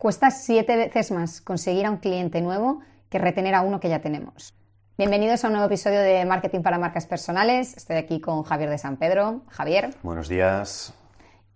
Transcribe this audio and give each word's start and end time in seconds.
Cuesta 0.00 0.30
siete 0.30 0.78
veces 0.78 1.10
más 1.10 1.42
conseguir 1.42 1.84
a 1.84 1.90
un 1.90 1.98
cliente 1.98 2.40
nuevo 2.40 2.80
que 3.10 3.18
retener 3.18 3.54
a 3.54 3.60
uno 3.60 3.80
que 3.80 3.90
ya 3.90 4.00
tenemos. 4.00 4.54
Bienvenidos 4.96 5.44
a 5.44 5.48
un 5.48 5.52
nuevo 5.52 5.66
episodio 5.66 6.00
de 6.00 6.24
Marketing 6.24 6.62
para 6.62 6.78
Marcas 6.78 7.04
Personales. 7.04 7.76
Estoy 7.76 7.96
aquí 7.96 8.18
con 8.18 8.42
Javier 8.42 8.70
de 8.70 8.78
San 8.78 8.96
Pedro. 8.96 9.42
Javier. 9.48 9.94
Buenos 10.02 10.30
días. 10.30 10.94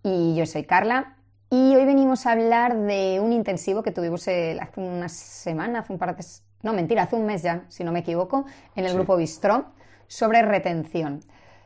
Y 0.03 0.35
yo 0.35 0.45
soy 0.45 0.65
Carla. 0.65 1.17
Y 1.49 1.75
hoy 1.75 1.87
venimos 1.87 2.27
a 2.27 2.33
hablar 2.33 2.77
de 2.77 3.19
un 3.19 3.33
intensivo 3.33 3.83
que 3.83 3.93
tuvimos 3.93 4.21
hace 4.21 4.61
una 4.77 5.09
semana, 5.09 5.79
hace 5.79 5.95
un 5.95 5.99
par 5.99 6.15
de... 6.15 6.23
No, 6.63 6.75
mentira, 6.75 7.05
hace 7.05 7.17
un 7.17 7.25
mes 7.25 7.43
ya, 7.43 7.65
si 7.69 7.83
no 7.83 7.93
me 7.93 8.01
equivoco, 8.01 8.45
en 8.77 8.85
el 8.85 8.93
grupo 8.93 9.17
Bistro, 9.17 9.73
sobre 10.07 10.43
retención. 10.43 11.21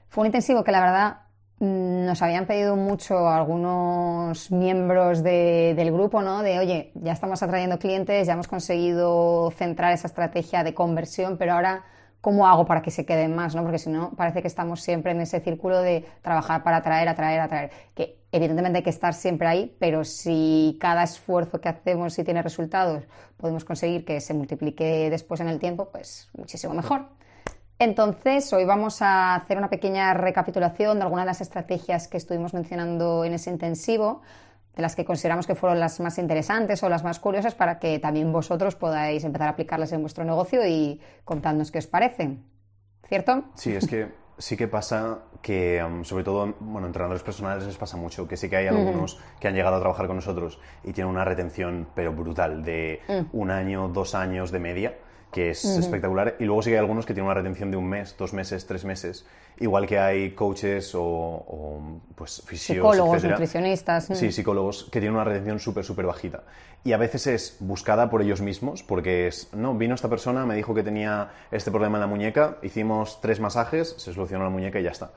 Fue 0.06 0.22
un 0.22 0.26
intensivo 0.26 0.62
que 0.62 0.70
la 0.70 0.80
verdad 0.80 1.16
nos 1.60 2.22
habían 2.22 2.46
pedido 2.46 2.76
mucho 2.76 3.28
algunos 3.28 4.50
miembros 4.50 5.22
del 5.22 5.92
grupo, 5.92 6.22
¿no? 6.22 6.42
De, 6.42 6.58
oye, 6.58 6.92
ya 6.94 7.12
estamos 7.12 7.42
atrayendo 7.42 7.78
clientes, 7.78 8.26
ya 8.26 8.34
hemos 8.34 8.46
conseguido 8.46 9.50
centrar 9.50 9.92
esa 9.92 10.06
estrategia 10.06 10.62
de 10.62 10.74
conversión, 10.74 11.36
pero 11.36 11.54
ahora, 11.54 11.84
¿cómo 12.20 12.46
hago 12.46 12.64
para 12.64 12.80
que 12.80 12.92
se 12.92 13.04
queden 13.04 13.34
más, 13.34 13.56
¿no? 13.56 13.62
Porque 13.62 13.78
si 13.78 13.90
no, 13.90 14.12
parece 14.16 14.40
que 14.40 14.48
estamos 14.48 14.82
siempre 14.82 15.10
en 15.12 15.20
ese 15.20 15.40
círculo 15.40 15.80
de 15.80 16.04
trabajar 16.22 16.62
para 16.62 16.76
atraer, 16.76 17.08
atraer, 17.08 17.40
atraer. 17.40 17.70
Que 17.94 18.20
evidentemente 18.30 18.78
hay 18.78 18.84
que 18.84 18.90
estar 18.90 19.12
siempre 19.14 19.48
ahí, 19.48 19.76
pero 19.80 20.04
si 20.04 20.76
cada 20.80 21.02
esfuerzo 21.02 21.60
que 21.60 21.68
hacemos, 21.68 22.14
si 22.14 22.22
tiene 22.22 22.40
resultados, 22.40 23.02
podemos 23.36 23.64
conseguir 23.64 24.04
que 24.04 24.20
se 24.20 24.32
multiplique 24.32 25.10
después 25.10 25.40
en 25.40 25.48
el 25.48 25.58
tiempo, 25.58 25.88
pues 25.90 26.30
muchísimo 26.36 26.72
mejor. 26.72 27.18
Entonces, 27.80 28.52
hoy 28.52 28.64
vamos 28.64 29.02
a 29.02 29.36
hacer 29.36 29.56
una 29.56 29.70
pequeña 29.70 30.12
recapitulación 30.12 30.98
de 30.98 31.04
algunas 31.04 31.24
de 31.24 31.28
las 31.28 31.40
estrategias 31.40 32.08
que 32.08 32.16
estuvimos 32.16 32.52
mencionando 32.52 33.24
en 33.24 33.34
ese 33.34 33.50
intensivo, 33.50 34.20
de 34.74 34.82
las 34.82 34.96
que 34.96 35.04
consideramos 35.04 35.46
que 35.46 35.54
fueron 35.54 35.78
las 35.78 36.00
más 36.00 36.18
interesantes 36.18 36.82
o 36.82 36.88
las 36.88 37.04
más 37.04 37.20
curiosas 37.20 37.54
para 37.54 37.78
que 37.78 38.00
también 38.00 38.32
vosotros 38.32 38.74
podáis 38.74 39.22
empezar 39.22 39.46
a 39.46 39.52
aplicarlas 39.52 39.92
en 39.92 40.00
vuestro 40.00 40.24
negocio 40.24 40.66
y 40.66 41.00
contadnos 41.24 41.70
qué 41.70 41.78
os 41.78 41.86
parecen. 41.86 42.44
¿Cierto? 43.08 43.44
Sí, 43.54 43.72
es 43.72 43.86
que 43.86 44.08
sí 44.38 44.56
que 44.56 44.66
pasa 44.66 45.20
que, 45.40 45.82
um, 45.82 46.04
sobre 46.04 46.24
todo, 46.24 46.54
bueno, 46.58 46.88
entrenadores 46.88 47.22
personales 47.22 47.64
les 47.64 47.76
pasa 47.76 47.96
mucho, 47.96 48.26
que 48.26 48.36
sí 48.36 48.50
que 48.50 48.56
hay 48.56 48.66
algunos 48.66 49.20
que 49.40 49.46
han 49.46 49.54
llegado 49.54 49.76
a 49.76 49.80
trabajar 49.80 50.08
con 50.08 50.16
nosotros 50.16 50.60
y 50.82 50.92
tienen 50.92 51.12
una 51.12 51.24
retención, 51.24 51.88
pero 51.94 52.12
brutal, 52.12 52.64
de 52.64 53.00
mm. 53.08 53.36
un 53.36 53.50
año, 53.52 53.88
dos 53.88 54.16
años 54.16 54.50
de 54.50 54.58
media 54.58 54.94
que 55.32 55.50
es 55.50 55.64
espectacular. 55.64 56.36
Y 56.38 56.44
luego 56.44 56.62
sí 56.62 56.70
que 56.70 56.76
hay 56.76 56.80
algunos 56.80 57.04
que 57.04 57.14
tienen 57.14 57.26
una 57.26 57.34
retención 57.34 57.70
de 57.70 57.76
un 57.76 57.88
mes, 57.88 58.16
dos 58.18 58.32
meses, 58.32 58.66
tres 58.66 58.84
meses. 58.84 59.26
Igual 59.60 59.86
que 59.86 59.98
hay 59.98 60.30
coaches 60.32 60.92
o, 60.94 62.00
pues 62.14 62.42
fisios, 62.46 62.76
Psicólogos, 62.76 63.24
nutricionistas. 63.24 64.06
Sí, 64.12 64.32
psicólogos 64.32 64.84
que 64.84 65.00
tienen 65.00 65.14
una 65.14 65.24
retención 65.24 65.58
súper, 65.58 65.84
súper 65.84 66.06
bajita. 66.06 66.44
Y 66.84 66.92
a 66.92 66.96
veces 66.96 67.26
es 67.26 67.56
buscada 67.60 68.08
por 68.08 68.22
ellos 68.22 68.40
mismos, 68.40 68.82
porque 68.82 69.26
es, 69.26 69.52
no, 69.52 69.74
vino 69.74 69.94
esta 69.94 70.08
persona, 70.08 70.46
me 70.46 70.54
dijo 70.54 70.74
que 70.74 70.82
tenía 70.82 71.30
este 71.50 71.70
problema 71.70 71.98
en 71.98 72.02
la 72.02 72.06
muñeca, 72.06 72.58
hicimos 72.62 73.20
tres 73.20 73.40
masajes, 73.40 73.96
se 73.98 74.14
solucionó 74.14 74.44
la 74.44 74.50
muñeca 74.50 74.78
y 74.78 74.84
ya 74.84 74.90
está. 74.90 75.10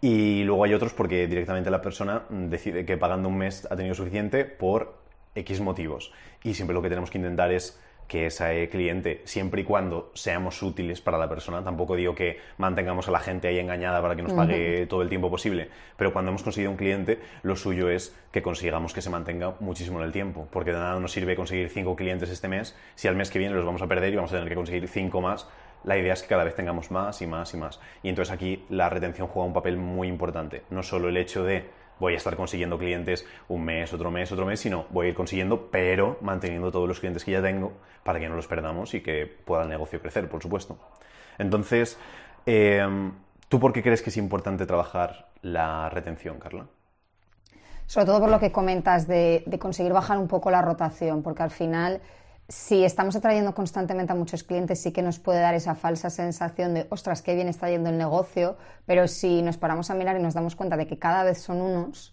Y 0.00 0.44
luego 0.44 0.64
hay 0.64 0.74
otros 0.74 0.92
porque 0.92 1.26
directamente 1.26 1.70
la 1.70 1.80
persona 1.80 2.24
decide 2.28 2.84
que 2.84 2.98
pagando 2.98 3.28
un 3.28 3.38
mes 3.38 3.66
ha 3.70 3.76
tenido 3.76 3.94
suficiente 3.94 4.44
por 4.44 4.98
X 5.34 5.60
motivos. 5.60 6.12
Y 6.44 6.54
siempre 6.54 6.74
lo 6.74 6.82
que 6.82 6.88
tenemos 6.90 7.10
que 7.10 7.18
intentar 7.18 7.50
es 7.50 7.78
que 8.08 8.26
ese 8.26 8.68
cliente, 8.68 9.22
siempre 9.24 9.62
y 9.62 9.64
cuando 9.64 10.10
seamos 10.14 10.62
útiles 10.62 11.00
para 11.00 11.18
la 11.18 11.28
persona, 11.28 11.62
tampoco 11.62 11.96
digo 11.96 12.14
que 12.14 12.38
mantengamos 12.58 13.08
a 13.08 13.10
la 13.10 13.20
gente 13.20 13.48
ahí 13.48 13.58
engañada 13.58 14.00
para 14.00 14.14
que 14.14 14.22
nos 14.22 14.32
pague 14.32 14.86
todo 14.86 15.02
el 15.02 15.08
tiempo 15.08 15.30
posible, 15.30 15.68
pero 15.96 16.12
cuando 16.12 16.30
hemos 16.30 16.42
conseguido 16.42 16.70
un 16.70 16.76
cliente, 16.76 17.18
lo 17.42 17.56
suyo 17.56 17.90
es 17.90 18.16
que 18.32 18.42
consigamos 18.42 18.92
que 18.92 19.02
se 19.02 19.10
mantenga 19.10 19.54
muchísimo 19.60 19.98
en 20.00 20.06
el 20.06 20.12
tiempo, 20.12 20.48
porque 20.50 20.72
de 20.72 20.78
nada 20.78 21.00
nos 21.00 21.12
sirve 21.12 21.36
conseguir 21.36 21.68
cinco 21.68 21.96
clientes 21.96 22.30
este 22.30 22.48
mes 22.48 22.76
si 22.94 23.08
al 23.08 23.16
mes 23.16 23.30
que 23.30 23.38
viene 23.38 23.54
los 23.54 23.64
vamos 23.64 23.82
a 23.82 23.86
perder 23.86 24.12
y 24.12 24.16
vamos 24.16 24.32
a 24.32 24.36
tener 24.36 24.48
que 24.48 24.54
conseguir 24.54 24.88
cinco 24.88 25.20
más. 25.20 25.48
La 25.84 25.96
idea 25.96 26.14
es 26.14 26.22
que 26.22 26.28
cada 26.28 26.42
vez 26.42 26.54
tengamos 26.54 26.90
más 26.90 27.22
y 27.22 27.26
más 27.26 27.54
y 27.54 27.56
más. 27.58 27.80
Y 28.02 28.08
entonces 28.08 28.32
aquí 28.32 28.64
la 28.68 28.88
retención 28.88 29.28
juega 29.28 29.46
un 29.46 29.52
papel 29.52 29.76
muy 29.76 30.08
importante, 30.08 30.62
no 30.70 30.82
solo 30.82 31.08
el 31.08 31.16
hecho 31.16 31.44
de 31.44 31.64
voy 31.98 32.14
a 32.14 32.16
estar 32.16 32.36
consiguiendo 32.36 32.78
clientes 32.78 33.26
un 33.48 33.64
mes, 33.64 33.92
otro 33.92 34.10
mes, 34.10 34.30
otro 34.32 34.46
mes, 34.46 34.60
sino 34.60 34.86
voy 34.90 35.06
a 35.06 35.08
ir 35.10 35.14
consiguiendo, 35.14 35.70
pero 35.70 36.18
manteniendo 36.20 36.70
todos 36.70 36.88
los 36.88 37.00
clientes 37.00 37.24
que 37.24 37.32
ya 37.32 37.42
tengo 37.42 37.72
para 38.02 38.20
que 38.20 38.28
no 38.28 38.36
los 38.36 38.46
perdamos 38.46 38.94
y 38.94 39.02
que 39.02 39.26
pueda 39.26 39.62
el 39.62 39.68
negocio 39.68 40.00
crecer, 40.00 40.28
por 40.28 40.42
supuesto. 40.42 40.78
Entonces, 41.38 41.98
em, 42.46 43.12
¿tú 43.48 43.58
por 43.58 43.72
qué 43.72 43.82
crees 43.82 44.02
que 44.02 44.10
es 44.10 44.16
importante 44.16 44.66
trabajar 44.66 45.28
la 45.42 45.88
retención, 45.90 46.38
Carla? 46.38 46.66
Sobre 47.86 48.06
todo 48.06 48.20
por 48.20 48.30
lo 48.30 48.40
que 48.40 48.50
comentas 48.52 49.06
de, 49.06 49.44
de 49.46 49.58
conseguir 49.58 49.92
bajar 49.92 50.18
un 50.18 50.28
poco 50.28 50.50
la 50.50 50.62
rotación, 50.62 51.22
porque 51.22 51.42
al 51.42 51.50
final 51.50 52.00
si 52.48 52.84
estamos 52.84 53.16
atrayendo 53.16 53.54
constantemente 53.54 54.12
a 54.12 54.16
muchos 54.16 54.44
clientes, 54.44 54.80
sí 54.80 54.92
que 54.92 55.02
nos 55.02 55.18
puede 55.18 55.40
dar 55.40 55.54
esa 55.54 55.74
falsa 55.74 56.10
sensación 56.10 56.74
de, 56.74 56.86
ostras, 56.90 57.22
qué 57.22 57.34
bien 57.34 57.48
está 57.48 57.68
yendo 57.68 57.90
el 57.90 57.98
negocio, 57.98 58.56
pero 58.86 59.08
si 59.08 59.42
nos 59.42 59.56
paramos 59.56 59.90
a 59.90 59.94
mirar 59.94 60.16
y 60.16 60.22
nos 60.22 60.34
damos 60.34 60.54
cuenta 60.54 60.76
de 60.76 60.86
que 60.86 60.98
cada 60.98 61.24
vez 61.24 61.38
son 61.42 61.60
unos, 61.60 62.12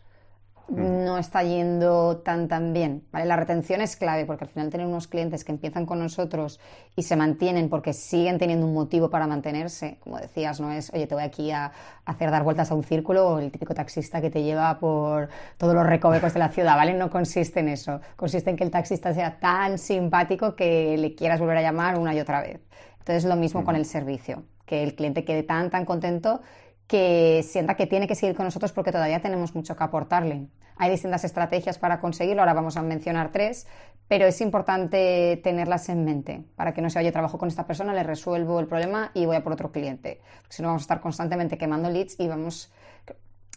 no 0.69 1.17
está 1.17 1.43
yendo 1.43 2.17
tan 2.17 2.47
tan 2.47 2.73
bien. 2.73 3.03
¿vale? 3.11 3.25
La 3.25 3.35
retención 3.35 3.81
es 3.81 3.95
clave 3.95 4.25
porque 4.25 4.45
al 4.45 4.49
final 4.49 4.69
tener 4.69 4.87
unos 4.87 5.07
clientes 5.07 5.43
que 5.43 5.51
empiezan 5.51 5.85
con 5.85 5.99
nosotros 5.99 6.59
y 6.95 7.03
se 7.03 7.15
mantienen 7.15 7.69
porque 7.69 7.93
siguen 7.93 8.37
teniendo 8.37 8.65
un 8.65 8.73
motivo 8.73 9.09
para 9.09 9.27
mantenerse, 9.27 9.97
como 9.99 10.17
decías, 10.17 10.59
no 10.59 10.71
es, 10.71 10.91
oye, 10.93 11.07
te 11.07 11.15
voy 11.15 11.23
aquí 11.23 11.51
a 11.51 11.71
hacer 12.05 12.31
dar 12.31 12.43
vueltas 12.43 12.71
a 12.71 12.75
un 12.75 12.83
círculo 12.83 13.27
o 13.27 13.39
el 13.39 13.51
típico 13.51 13.73
taxista 13.73 14.21
que 14.21 14.29
te 14.29 14.43
lleva 14.43 14.79
por 14.79 15.29
todos 15.57 15.73
los 15.73 15.85
recovecos 15.85 16.33
de 16.33 16.39
la 16.39 16.49
ciudad, 16.49 16.75
¿vale? 16.75 16.93
No 16.93 17.09
consiste 17.09 17.59
en 17.59 17.69
eso. 17.69 17.99
Consiste 18.15 18.49
en 18.49 18.55
que 18.55 18.63
el 18.63 18.71
taxista 18.71 19.13
sea 19.13 19.39
tan 19.39 19.77
simpático 19.77 20.55
que 20.55 20.97
le 20.97 21.15
quieras 21.15 21.39
volver 21.39 21.57
a 21.57 21.61
llamar 21.61 21.97
una 21.97 22.13
y 22.15 22.19
otra 22.19 22.41
vez. 22.41 22.61
Entonces, 22.99 23.25
lo 23.25 23.35
mismo 23.35 23.65
con 23.65 23.75
el 23.75 23.85
servicio, 23.85 24.43
que 24.65 24.81
el 24.83 24.95
cliente 24.95 25.25
quede 25.25 25.43
tan 25.43 25.69
tan 25.69 25.83
contento 25.83 26.41
que 26.87 27.43
sienta 27.43 27.75
que 27.75 27.87
tiene 27.87 28.07
que 28.07 28.15
seguir 28.15 28.35
con 28.35 28.45
nosotros 28.45 28.71
porque 28.71 28.91
todavía 28.91 29.21
tenemos 29.21 29.55
mucho 29.55 29.75
que 29.75 29.83
aportarle. 29.83 30.47
Hay 30.75 30.89
distintas 30.89 31.23
estrategias 31.23 31.77
para 31.77 31.99
conseguirlo, 31.99 32.41
ahora 32.41 32.53
vamos 32.53 32.77
a 32.77 32.81
mencionar 32.81 33.31
tres, 33.31 33.67
pero 34.07 34.25
es 34.25 34.41
importante 34.41 35.39
tenerlas 35.43 35.87
en 35.89 36.03
mente 36.03 36.43
para 36.55 36.73
que 36.73 36.81
no 36.81 36.89
se 36.89 36.99
vaya 36.99 37.11
trabajo 37.11 37.37
con 37.37 37.47
esta 37.47 37.65
persona, 37.65 37.93
le 37.93 38.03
resuelvo 38.03 38.59
el 38.59 38.67
problema 38.67 39.11
y 39.13 39.25
voy 39.25 39.35
a 39.35 39.43
por 39.43 39.53
otro 39.53 39.71
cliente. 39.71 40.21
si 40.49 40.61
no 40.61 40.69
vamos 40.69 40.81
a 40.81 40.85
estar 40.85 41.01
constantemente 41.01 41.57
quemando 41.57 41.89
leads 41.89 42.19
y 42.19 42.27
vamos 42.27 42.71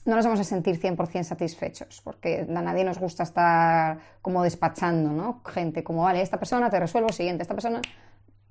no 0.06 0.14
nos 0.14 0.24
vamos 0.24 0.38
a 0.38 0.44
sentir 0.44 0.80
100% 0.80 1.24
satisfechos, 1.24 2.00
porque 2.02 2.46
a 2.48 2.62
nadie 2.62 2.84
nos 2.84 2.98
gusta 2.98 3.24
estar 3.24 3.98
como 4.22 4.44
despachando, 4.44 5.10
¿no? 5.10 5.40
Gente 5.44 5.82
como, 5.82 6.02
vale, 6.02 6.22
esta 6.22 6.38
persona 6.38 6.70
te 6.70 6.78
resuelvo, 6.78 7.08
siguiente, 7.10 7.42
esta 7.42 7.54
persona 7.54 7.80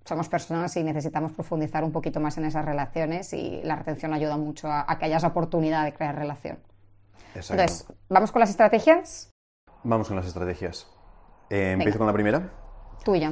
somos 0.06 0.30
personas 0.30 0.76
y 0.78 0.84
necesitamos 0.84 1.34
profundizar 1.34 1.84
un 1.84 1.92
poquito 1.92 2.20
más 2.20 2.38
en 2.38 2.46
esas 2.46 2.64
relaciones 2.64 3.34
y 3.34 3.62
la 3.64 3.76
retención 3.76 4.14
ayuda 4.14 4.38
mucho 4.38 4.72
a, 4.72 4.86
que 4.98 5.06
haya 5.06 5.18
esa 5.18 5.28
oportunidad 5.28 5.84
de 5.84 5.94
crear 5.94 6.16
relación. 6.16 6.60
Exacto. 7.34 7.54
Entonces, 7.62 7.88
¿vamos 8.08 8.32
con 8.32 8.40
las 8.40 8.52
estrategias? 8.52 9.32
Vamos 9.84 10.08
con 10.08 10.16
las 10.16 10.28
estrategias. 10.28 10.88
Eh, 11.50 11.72
¿Empiezo 11.72 11.98
con 11.98 12.08
la 12.08 12.14
primera? 12.14 12.52
Tuya. 13.04 13.32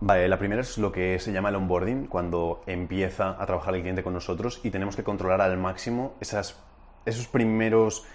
Vale, 0.00 0.28
la 0.28 0.38
primera 0.38 0.62
es 0.62 0.78
lo 0.78 0.92
que 0.92 1.18
se 1.18 1.32
llama 1.32 1.50
el 1.50 1.56
onboarding, 1.56 2.06
cuando 2.06 2.62
empieza 2.66 3.30
a 3.30 3.44
trabajar 3.44 3.74
el 3.74 3.82
cliente 3.82 4.02
con 4.02 4.14
nosotros 4.14 4.60
y 4.64 4.70
tenemos 4.70 4.96
que 4.96 5.04
controlar 5.04 5.42
al 5.42 5.58
máximo 5.58 6.14
esas, 6.20 6.56
esos 7.04 7.26
primeros 7.26 8.06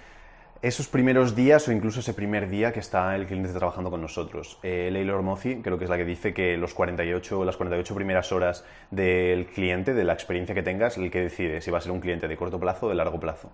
esos 0.67 0.87
primeros 0.87 1.35
días 1.35 1.67
o 1.67 1.71
incluso 1.71 1.99
ese 1.99 2.15
primer 2.15 2.49
día 2.49 2.73
que 2.73 2.79
está 2.79 3.15
el 3.15 3.27
cliente 3.27 3.53
trabajando 3.53 3.91
con 3.91 4.01
nosotros. 4.01 4.57
Eh, 4.63 4.89
Leila 4.91 5.13
Ormozi 5.13 5.61
creo 5.61 5.77
que 5.77 5.83
es 5.83 5.89
la 5.91 5.97
que 5.97 6.05
dice 6.05 6.33
que 6.33 6.57
los 6.57 6.73
48, 6.73 7.45
las 7.45 7.55
48 7.55 7.93
primeras 7.93 8.31
horas 8.31 8.65
del 8.89 9.45
cliente, 9.45 9.93
de 9.93 10.03
la 10.03 10.13
experiencia 10.13 10.55
que 10.55 10.63
tengas, 10.63 10.97
el 10.97 11.11
que 11.11 11.21
decide 11.21 11.61
si 11.61 11.69
va 11.69 11.77
a 11.77 11.81
ser 11.81 11.91
un 11.91 11.99
cliente 11.99 12.27
de 12.27 12.35
corto 12.35 12.59
plazo 12.59 12.87
o 12.87 12.89
de 12.89 12.95
largo 12.95 13.19
plazo. 13.19 13.51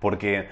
Porque 0.00 0.48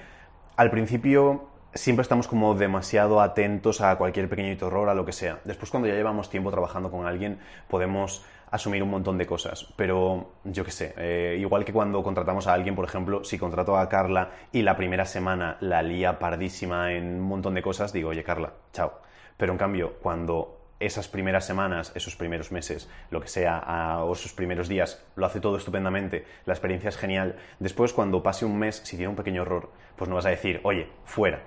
al 0.55 0.71
principio 0.71 1.49
siempre 1.73 2.03
estamos 2.03 2.29
como 2.29 2.55
demasiado 2.55 3.19
atentos 3.19 3.81
a 3.81 3.97
cualquier 3.97 4.29
pequeñito 4.29 4.67
error, 4.67 4.87
a 4.87 4.93
lo 4.93 5.05
que 5.05 5.11
sea. 5.11 5.39
Después 5.43 5.69
cuando 5.71 5.89
ya 5.89 5.95
llevamos 5.95 6.29
tiempo 6.29 6.51
trabajando 6.51 6.89
con 6.89 7.05
alguien 7.05 7.37
podemos 7.67 8.23
asumir 8.51 8.83
un 8.83 8.89
montón 8.89 9.17
de 9.17 9.25
cosas. 9.25 9.67
Pero 9.75 10.33
yo 10.43 10.63
qué 10.63 10.71
sé, 10.71 10.93
eh, 10.97 11.37
igual 11.39 11.65
que 11.65 11.73
cuando 11.73 12.03
contratamos 12.03 12.47
a 12.47 12.53
alguien, 12.53 12.75
por 12.75 12.85
ejemplo, 12.85 13.23
si 13.23 13.37
contrato 13.37 13.77
a 13.77 13.89
Carla 13.89 14.31
y 14.51 14.61
la 14.61 14.75
primera 14.75 15.05
semana 15.05 15.57
la 15.61 15.81
lía 15.81 16.19
pardísima 16.19 16.93
en 16.93 17.19
un 17.19 17.27
montón 17.27 17.53
de 17.53 17.61
cosas, 17.61 17.93
digo, 17.93 18.09
oye 18.09 18.23
Carla, 18.23 18.53
chao. 18.73 19.01
Pero 19.37 19.51
en 19.51 19.57
cambio, 19.57 19.95
cuando 20.01 20.57
esas 20.79 21.07
primeras 21.07 21.45
semanas, 21.45 21.91
esos 21.95 22.15
primeros 22.15 22.51
meses, 22.51 22.89
lo 23.09 23.19
que 23.19 23.27
sea, 23.27 24.03
o 24.03 24.13
esos 24.13 24.33
primeros 24.33 24.67
días, 24.67 25.03
lo 25.15 25.25
hace 25.25 25.39
todo 25.39 25.57
estupendamente, 25.57 26.25
la 26.45 26.53
experiencia 26.53 26.89
es 26.89 26.97
genial. 26.97 27.35
Después, 27.59 27.93
cuando 27.93 28.21
pase 28.21 28.45
un 28.45 28.57
mes, 28.57 28.81
si 28.83 28.95
tiene 28.95 29.09
un 29.09 29.15
pequeño 29.15 29.41
error, 29.41 29.71
pues 29.95 30.09
no 30.09 30.15
vas 30.15 30.25
a 30.27 30.29
decir, 30.29 30.61
oye, 30.63 30.87
fuera 31.05 31.41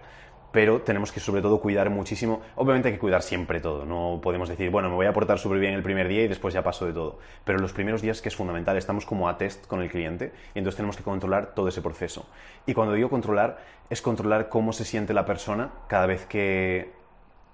pero 0.52 0.82
tenemos 0.82 1.12
que 1.12 1.20
sobre 1.20 1.42
todo 1.42 1.60
cuidar 1.60 1.90
muchísimo. 1.90 2.40
Obviamente 2.56 2.88
hay 2.88 2.94
que 2.94 3.00
cuidar 3.00 3.22
siempre 3.22 3.60
todo, 3.60 3.84
no 3.84 4.20
podemos 4.22 4.48
decir, 4.48 4.70
bueno, 4.70 4.88
me 4.88 4.94
voy 4.94 5.06
a 5.06 5.12
portar 5.12 5.38
súper 5.38 5.58
bien 5.58 5.74
el 5.74 5.82
primer 5.82 6.08
día 6.08 6.22
y 6.24 6.28
después 6.28 6.54
ya 6.54 6.62
paso 6.62 6.86
de 6.86 6.92
todo. 6.92 7.18
Pero 7.44 7.58
los 7.58 7.72
primeros 7.72 8.02
días 8.02 8.20
que 8.20 8.28
es 8.28 8.36
fundamental, 8.36 8.76
estamos 8.76 9.06
como 9.06 9.28
a 9.28 9.38
test 9.38 9.66
con 9.66 9.82
el 9.82 9.90
cliente 9.90 10.32
y 10.54 10.58
entonces 10.58 10.76
tenemos 10.76 10.96
que 10.96 11.02
controlar 11.02 11.54
todo 11.54 11.68
ese 11.68 11.82
proceso. 11.82 12.26
Y 12.66 12.74
cuando 12.74 12.94
digo 12.94 13.10
controlar, 13.10 13.58
es 13.88 14.02
controlar 14.02 14.48
cómo 14.48 14.72
se 14.72 14.84
siente 14.84 15.14
la 15.14 15.24
persona 15.24 15.70
cada 15.88 16.06
vez 16.06 16.26
que 16.26 17.00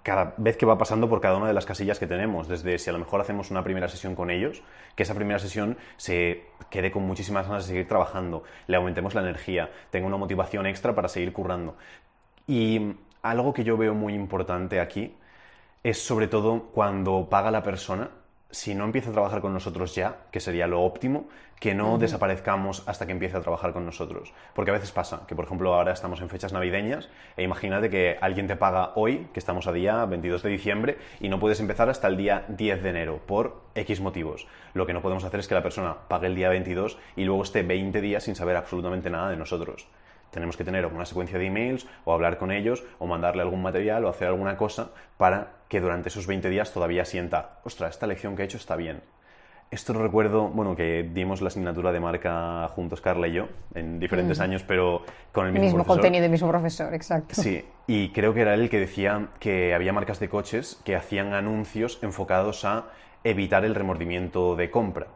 cada 0.06 0.34
vez 0.36 0.56
que 0.56 0.64
va 0.64 0.78
pasando 0.78 1.08
por 1.08 1.20
cada 1.20 1.36
una 1.36 1.48
de 1.48 1.52
las 1.52 1.66
casillas 1.66 1.98
que 1.98 2.06
tenemos, 2.06 2.46
desde 2.46 2.78
si 2.78 2.88
a 2.88 2.92
lo 2.92 3.00
mejor 3.00 3.20
hacemos 3.20 3.50
una 3.50 3.64
primera 3.64 3.88
sesión 3.88 4.14
con 4.14 4.30
ellos, 4.30 4.62
que 4.94 5.02
esa 5.02 5.16
primera 5.16 5.40
sesión 5.40 5.76
se 5.96 6.44
quede 6.70 6.92
con 6.92 7.02
muchísimas 7.02 7.48
ganas 7.48 7.64
de 7.64 7.70
seguir 7.70 7.88
trabajando, 7.88 8.44
le 8.68 8.76
aumentemos 8.76 9.16
la 9.16 9.22
energía, 9.22 9.68
tenga 9.90 10.06
una 10.06 10.16
motivación 10.16 10.64
extra 10.66 10.94
para 10.94 11.08
seguir 11.08 11.32
currando. 11.32 11.74
Y 12.46 12.94
algo 13.22 13.52
que 13.52 13.64
yo 13.64 13.76
veo 13.76 13.94
muy 13.94 14.14
importante 14.14 14.80
aquí 14.80 15.14
es 15.82 16.04
sobre 16.04 16.28
todo 16.28 16.64
cuando 16.72 17.28
paga 17.28 17.50
la 17.50 17.62
persona, 17.62 18.10
si 18.50 18.74
no 18.74 18.84
empieza 18.84 19.10
a 19.10 19.12
trabajar 19.12 19.40
con 19.40 19.52
nosotros 19.52 19.94
ya, 19.94 20.26
que 20.30 20.40
sería 20.40 20.66
lo 20.66 20.82
óptimo, 20.82 21.26
que 21.58 21.74
no 21.74 21.98
desaparezcamos 21.98 22.82
hasta 22.86 23.06
que 23.06 23.12
empiece 23.12 23.36
a 23.36 23.40
trabajar 23.40 23.72
con 23.72 23.84
nosotros. 23.84 24.32
Porque 24.54 24.70
a 24.70 24.74
veces 24.74 24.92
pasa 24.92 25.22
que, 25.26 25.34
por 25.34 25.44
ejemplo, 25.44 25.74
ahora 25.74 25.92
estamos 25.92 26.20
en 26.20 26.28
fechas 26.28 26.52
navideñas 26.52 27.08
e 27.36 27.42
imagínate 27.42 27.90
que 27.90 28.16
alguien 28.20 28.46
te 28.46 28.56
paga 28.56 28.92
hoy, 28.94 29.28
que 29.32 29.40
estamos 29.40 29.66
a 29.66 29.72
día 29.72 30.04
22 30.04 30.42
de 30.42 30.50
diciembre, 30.50 30.98
y 31.18 31.28
no 31.28 31.40
puedes 31.40 31.60
empezar 31.60 31.88
hasta 31.88 32.08
el 32.08 32.16
día 32.16 32.44
10 32.48 32.82
de 32.82 32.90
enero 32.90 33.20
por 33.26 33.62
X 33.74 34.00
motivos. 34.00 34.46
Lo 34.74 34.86
que 34.86 34.92
no 34.92 35.02
podemos 35.02 35.24
hacer 35.24 35.40
es 35.40 35.48
que 35.48 35.54
la 35.54 35.62
persona 35.62 35.96
pague 36.08 36.28
el 36.28 36.36
día 36.36 36.48
22 36.48 36.98
y 37.16 37.24
luego 37.24 37.42
esté 37.42 37.62
20 37.62 38.00
días 38.00 38.24
sin 38.24 38.36
saber 38.36 38.56
absolutamente 38.56 39.10
nada 39.10 39.30
de 39.30 39.36
nosotros. 39.36 39.88
Tenemos 40.36 40.58
que 40.58 40.64
tener 40.64 40.84
una 40.84 41.06
secuencia 41.06 41.38
de 41.38 41.46
emails 41.46 41.86
o 42.04 42.12
hablar 42.12 42.36
con 42.36 42.52
ellos 42.52 42.84
o 42.98 43.06
mandarle 43.06 43.40
algún 43.40 43.62
material 43.62 44.04
o 44.04 44.10
hacer 44.10 44.28
alguna 44.28 44.58
cosa 44.58 44.90
para 45.16 45.54
que 45.70 45.80
durante 45.80 46.10
esos 46.10 46.26
20 46.26 46.50
días 46.50 46.74
todavía 46.74 47.06
sienta, 47.06 47.60
ostras, 47.64 47.92
esta 47.92 48.06
lección 48.06 48.36
que 48.36 48.42
he 48.42 48.44
hecho 48.44 48.58
está 48.58 48.76
bien 48.76 49.00
esto 49.70 49.92
lo 49.92 50.02
recuerdo, 50.02 50.48
bueno, 50.48 50.76
que 50.76 51.10
dimos 51.12 51.40
la 51.40 51.48
asignatura 51.48 51.90
de 51.90 51.98
marca 51.98 52.68
juntos, 52.68 53.00
Carla 53.00 53.26
y 53.26 53.32
yo, 53.32 53.48
en 53.74 53.98
diferentes 53.98 54.38
años, 54.38 54.62
pero 54.62 55.02
con 55.32 55.46
el 55.46 55.52
mismo, 55.52 55.64
mismo 55.64 55.78
profesor. 55.78 55.96
contenido 55.96 56.26
y 56.26 56.28
mismo 56.28 56.48
profesor, 56.48 56.94
exacto. 56.94 57.34
Sí, 57.34 57.64
y 57.86 58.10
creo 58.10 58.32
que 58.32 58.42
era 58.42 58.54
él 58.54 58.60
el 58.60 58.70
que 58.70 58.78
decía 58.78 59.28
que 59.40 59.74
había 59.74 59.92
marcas 59.92 60.20
de 60.20 60.28
coches 60.28 60.80
que 60.84 60.94
hacían 60.94 61.32
anuncios 61.32 61.98
enfocados 62.02 62.64
a 62.64 62.84
evitar 63.24 63.64
el 63.64 63.74
remordimiento 63.74 64.54
de 64.54 64.70
compra 64.70 65.08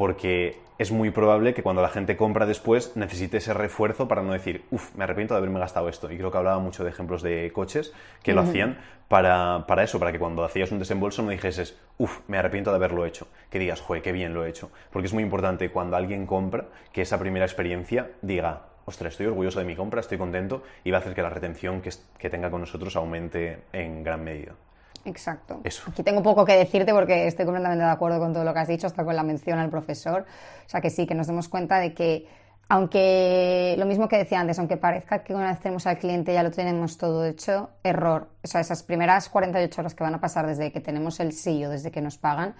porque 0.00 0.56
es 0.78 0.92
muy 0.92 1.10
probable 1.10 1.52
que 1.52 1.62
cuando 1.62 1.82
la 1.82 1.90
gente 1.90 2.16
compra 2.16 2.46
después 2.46 2.96
necesite 2.96 3.36
ese 3.36 3.52
refuerzo 3.52 4.08
para 4.08 4.22
no 4.22 4.32
decir, 4.32 4.64
uff, 4.70 4.94
me 4.94 5.04
arrepiento 5.04 5.34
de 5.34 5.38
haberme 5.38 5.60
gastado 5.60 5.90
esto. 5.90 6.10
Y 6.10 6.16
creo 6.16 6.30
que 6.30 6.38
hablaba 6.38 6.58
mucho 6.58 6.84
de 6.84 6.88
ejemplos 6.88 7.20
de 7.20 7.52
coches 7.52 7.92
que 8.22 8.32
lo 8.32 8.40
hacían 8.40 8.78
para, 9.08 9.66
para, 9.68 9.82
eso, 9.82 9.98
para 9.98 10.10
que 10.10 10.18
cuando 10.18 10.42
hacías 10.42 10.72
un 10.72 10.78
desembolso 10.78 11.20
no 11.20 11.28
dijeses, 11.28 11.78
uff, 11.98 12.20
me 12.28 12.38
arrepiento 12.38 12.70
de 12.70 12.76
haberlo 12.76 13.04
hecho. 13.04 13.28
Que 13.50 13.58
digas, 13.58 13.82
joder, 13.82 14.02
qué 14.02 14.10
bien 14.10 14.32
lo 14.32 14.46
he 14.46 14.48
hecho. 14.48 14.70
Porque 14.90 15.04
es 15.04 15.12
muy 15.12 15.22
importante 15.22 15.68
cuando 15.68 15.98
alguien 15.98 16.24
compra 16.24 16.64
que 16.94 17.02
esa 17.02 17.18
primera 17.18 17.44
experiencia 17.44 18.12
diga, 18.22 18.62
ostras, 18.86 19.12
estoy 19.12 19.26
orgulloso 19.26 19.58
de 19.58 19.66
mi 19.66 19.76
compra, 19.76 20.00
estoy 20.00 20.16
contento 20.16 20.62
y 20.82 20.92
va 20.92 20.96
a 20.96 21.00
hacer 21.02 21.14
que 21.14 21.20
la 21.20 21.28
retención 21.28 21.82
que, 21.82 21.90
que 22.16 22.30
tenga 22.30 22.50
con 22.50 22.62
nosotros 22.62 22.96
aumente 22.96 23.64
en 23.74 24.02
gran 24.02 24.24
medida. 24.24 24.54
Exacto. 25.04 25.60
Aquí 25.92 26.02
tengo 26.02 26.22
poco 26.22 26.44
que 26.44 26.56
decirte 26.56 26.92
porque 26.92 27.26
estoy 27.26 27.44
completamente 27.44 27.84
de 27.84 27.90
acuerdo 27.90 28.18
con 28.18 28.32
todo 28.32 28.44
lo 28.44 28.52
que 28.52 28.60
has 28.60 28.68
dicho, 28.68 28.86
hasta 28.86 29.04
con 29.04 29.16
la 29.16 29.22
mención 29.22 29.58
al 29.58 29.70
profesor. 29.70 30.26
O 30.66 30.68
sea 30.68 30.80
que 30.80 30.90
sí, 30.90 31.06
que 31.06 31.14
nos 31.14 31.26
demos 31.26 31.48
cuenta 31.48 31.78
de 31.78 31.94
que, 31.94 32.28
aunque 32.68 33.74
lo 33.78 33.86
mismo 33.86 34.08
que 34.08 34.18
decía 34.18 34.40
antes, 34.40 34.58
aunque 34.58 34.76
parezca 34.76 35.24
que 35.24 35.34
una 35.34 35.48
vez 35.48 35.60
tenemos 35.60 35.86
al 35.86 35.98
cliente 35.98 36.32
ya 36.32 36.42
lo 36.42 36.50
tenemos 36.50 36.98
todo 36.98 37.24
hecho, 37.24 37.70
error. 37.82 38.28
O 38.44 38.46
sea, 38.46 38.60
esas 38.60 38.82
primeras 38.82 39.28
48 39.28 39.80
horas 39.80 39.94
que 39.94 40.04
van 40.04 40.14
a 40.14 40.20
pasar 40.20 40.46
desde 40.46 40.70
que 40.70 40.80
tenemos 40.80 41.18
el 41.20 41.32
sí 41.32 41.64
o 41.64 41.70
desde 41.70 41.90
que 41.90 42.00
nos 42.00 42.18
pagan, 42.18 42.54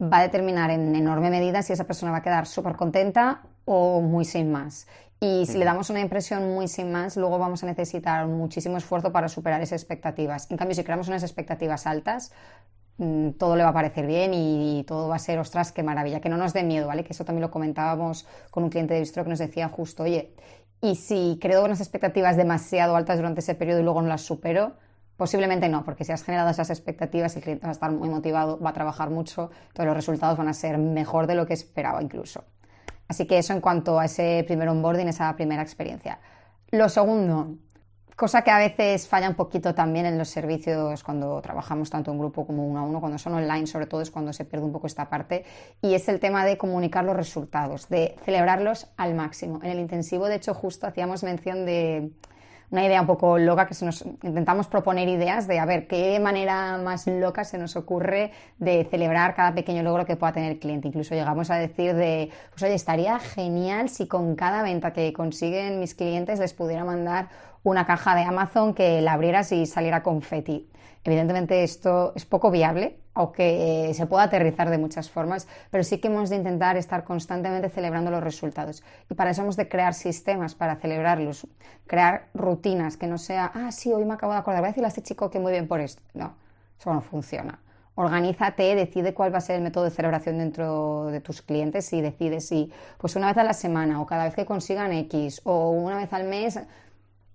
va 0.00 0.18
a 0.18 0.22
determinar 0.22 0.70
en 0.70 0.94
enorme 0.94 1.30
medida 1.30 1.62
si 1.62 1.72
esa 1.72 1.84
persona 1.84 2.12
va 2.12 2.18
a 2.18 2.22
quedar 2.22 2.46
súper 2.46 2.74
contenta 2.76 3.42
o 3.64 4.00
muy 4.00 4.24
sin 4.24 4.50
más. 4.50 4.86
Y 5.22 5.44
si 5.44 5.58
le 5.58 5.66
damos 5.66 5.90
una 5.90 6.00
impresión 6.00 6.54
muy 6.54 6.66
sin 6.66 6.90
más, 6.90 7.16
luego 7.18 7.38
vamos 7.38 7.62
a 7.62 7.66
necesitar 7.66 8.26
muchísimo 8.26 8.78
esfuerzo 8.78 9.12
para 9.12 9.28
superar 9.28 9.60
esas 9.60 9.82
expectativas. 9.82 10.50
En 10.50 10.56
cambio, 10.56 10.74
si 10.74 10.82
creamos 10.82 11.08
unas 11.08 11.22
expectativas 11.22 11.86
altas, 11.86 12.32
mm, 12.96 13.32
todo 13.32 13.54
le 13.54 13.62
va 13.62 13.68
a 13.68 13.74
parecer 13.74 14.06
bien 14.06 14.32
y 14.32 14.82
todo 14.86 15.08
va 15.08 15.16
a 15.16 15.18
ser, 15.18 15.38
ostras, 15.38 15.72
qué 15.72 15.82
maravilla, 15.82 16.20
que 16.20 16.30
no 16.30 16.38
nos 16.38 16.54
dé 16.54 16.62
miedo, 16.62 16.86
¿vale? 16.86 17.04
Que 17.04 17.12
eso 17.12 17.26
también 17.26 17.42
lo 17.42 17.50
comentábamos 17.50 18.26
con 18.50 18.64
un 18.64 18.70
cliente 18.70 18.94
de 18.94 19.00
Bistro 19.00 19.24
que 19.24 19.30
nos 19.30 19.38
decía 19.38 19.68
justo, 19.68 20.04
oye, 20.04 20.34
y 20.80 20.94
si 20.94 21.38
creo 21.38 21.64
unas 21.66 21.80
expectativas 21.80 22.38
demasiado 22.38 22.96
altas 22.96 23.18
durante 23.18 23.40
ese 23.40 23.54
periodo 23.54 23.80
y 23.80 23.82
luego 23.82 24.00
no 24.00 24.08
las 24.08 24.22
supero, 24.22 24.74
Posiblemente 25.20 25.68
no, 25.68 25.84
porque 25.84 26.02
si 26.02 26.12
has 26.12 26.22
generado 26.22 26.48
esas 26.48 26.70
expectativas, 26.70 27.36
el 27.36 27.42
cliente 27.42 27.66
va 27.66 27.68
a 27.68 27.72
estar 27.72 27.92
muy 27.92 28.08
motivado, 28.08 28.58
va 28.58 28.70
a 28.70 28.72
trabajar 28.72 29.10
mucho, 29.10 29.50
todos 29.74 29.86
los 29.86 29.94
resultados 29.94 30.38
van 30.38 30.48
a 30.48 30.54
ser 30.54 30.78
mejor 30.78 31.26
de 31.26 31.34
lo 31.34 31.44
que 31.44 31.52
esperaba 31.52 32.02
incluso. 32.02 32.44
Así 33.10 33.26
que 33.26 33.38
eso 33.38 33.52
en 33.52 33.60
cuanto 33.60 33.98
a 33.98 34.04
ese 34.04 34.44
primer 34.46 34.68
onboarding, 34.68 35.08
esa 35.08 35.34
primera 35.34 35.62
experiencia. 35.62 36.20
Lo 36.70 36.88
segundo, 36.88 37.56
cosa 38.14 38.42
que 38.42 38.52
a 38.52 38.58
veces 38.58 39.08
falla 39.08 39.28
un 39.28 39.34
poquito 39.34 39.74
también 39.74 40.06
en 40.06 40.16
los 40.16 40.28
servicios 40.28 41.02
cuando 41.02 41.42
trabajamos 41.42 41.90
tanto 41.90 42.12
en 42.12 42.20
grupo 42.20 42.46
como 42.46 42.64
uno 42.64 42.78
a 42.78 42.82
uno, 42.82 43.00
cuando 43.00 43.18
son 43.18 43.34
online, 43.34 43.66
sobre 43.66 43.86
todo 43.86 44.00
es 44.00 44.12
cuando 44.12 44.32
se 44.32 44.44
pierde 44.44 44.64
un 44.64 44.70
poco 44.70 44.86
esta 44.86 45.10
parte, 45.10 45.44
y 45.82 45.94
es 45.94 46.08
el 46.08 46.20
tema 46.20 46.44
de 46.44 46.56
comunicar 46.56 47.04
los 47.04 47.16
resultados, 47.16 47.88
de 47.88 48.14
celebrarlos 48.24 48.86
al 48.96 49.16
máximo. 49.16 49.58
En 49.60 49.70
el 49.70 49.80
intensivo, 49.80 50.28
de 50.28 50.36
hecho, 50.36 50.54
justo 50.54 50.86
hacíamos 50.86 51.24
mención 51.24 51.66
de 51.66 52.12
una 52.70 52.84
idea 52.84 53.00
un 53.00 53.06
poco 53.06 53.38
loca 53.38 53.66
que 53.66 53.74
se 53.74 53.84
nos 53.84 54.02
intentamos 54.22 54.68
proponer 54.68 55.08
ideas 55.08 55.48
de 55.48 55.58
a 55.58 55.64
ver 55.64 55.86
qué 55.86 56.18
manera 56.20 56.78
más 56.78 57.06
loca 57.06 57.44
se 57.44 57.58
nos 57.58 57.74
ocurre 57.76 58.30
de 58.58 58.86
celebrar 58.90 59.34
cada 59.34 59.54
pequeño 59.54 59.82
logro 59.82 60.06
que 60.06 60.16
pueda 60.16 60.32
tener 60.32 60.52
el 60.52 60.58
cliente. 60.58 60.88
Incluso 60.88 61.14
llegamos 61.14 61.50
a 61.50 61.56
decir 61.56 61.94
de, 61.94 62.30
pues 62.50 62.62
oye, 62.62 62.74
estaría 62.74 63.18
genial 63.18 63.88
si 63.88 64.06
con 64.06 64.36
cada 64.36 64.62
venta 64.62 64.92
que 64.92 65.12
consiguen 65.12 65.80
mis 65.80 65.94
clientes 65.94 66.38
les 66.38 66.54
pudiera 66.54 66.84
mandar 66.84 67.28
una 67.62 67.86
caja 67.86 68.14
de 68.14 68.22
Amazon 68.22 68.74
que 68.74 69.00
la 69.02 69.14
abrieras 69.14 69.52
y 69.52 69.66
saliera 69.66 70.02
confeti. 70.02 70.68
Evidentemente 71.02 71.62
esto 71.62 72.12
es 72.14 72.26
poco 72.26 72.50
viable, 72.50 72.98
aunque 73.14 73.90
se 73.94 74.06
pueda 74.06 74.24
aterrizar 74.24 74.68
de 74.68 74.78
muchas 74.78 75.10
formas, 75.10 75.48
pero 75.70 75.82
sí 75.82 75.98
que 75.98 76.08
hemos 76.08 76.28
de 76.28 76.36
intentar 76.36 76.76
estar 76.76 77.04
constantemente 77.04 77.70
celebrando 77.70 78.10
los 78.10 78.22
resultados. 78.22 78.82
Y 79.10 79.14
para 79.14 79.30
eso 79.30 79.42
hemos 79.42 79.56
de 79.56 79.68
crear 79.68 79.94
sistemas 79.94 80.54
para 80.54 80.76
celebrarlos, 80.76 81.46
crear 81.86 82.28
rutinas, 82.34 82.96
que 82.96 83.06
no 83.06 83.16
sea, 83.16 83.50
ah, 83.54 83.72
sí, 83.72 83.92
hoy 83.92 84.04
me 84.04 84.14
acabo 84.14 84.32
de 84.32 84.38
acordar, 84.38 84.60
voy 84.60 84.68
a 84.68 84.70
decirle 84.70 84.86
a 84.86 84.88
este 84.88 85.02
chico 85.02 85.30
que 85.30 85.40
muy 85.40 85.52
bien 85.52 85.66
por 85.66 85.80
esto. 85.80 86.02
No, 86.12 86.34
eso 86.78 86.92
no 86.92 87.00
funciona. 87.00 87.58
Organízate, 87.94 88.74
decide 88.74 89.12
cuál 89.12 89.34
va 89.34 89.38
a 89.38 89.42
ser 89.42 89.56
el 89.56 89.62
método 89.62 89.84
de 89.84 89.90
celebración 89.90 90.38
dentro 90.38 91.06
de 91.06 91.20
tus 91.20 91.42
clientes 91.42 91.92
y 91.92 92.00
decide 92.00 92.40
si, 92.40 92.72
pues 92.98 93.16
una 93.16 93.26
vez 93.26 93.36
a 93.36 93.44
la 93.44 93.52
semana 93.52 94.00
o 94.00 94.06
cada 94.06 94.24
vez 94.24 94.34
que 94.34 94.46
consigan 94.46 94.92
X 94.92 95.42
o 95.44 95.70
una 95.70 95.96
vez 95.96 96.12
al 96.12 96.24
mes 96.24 96.58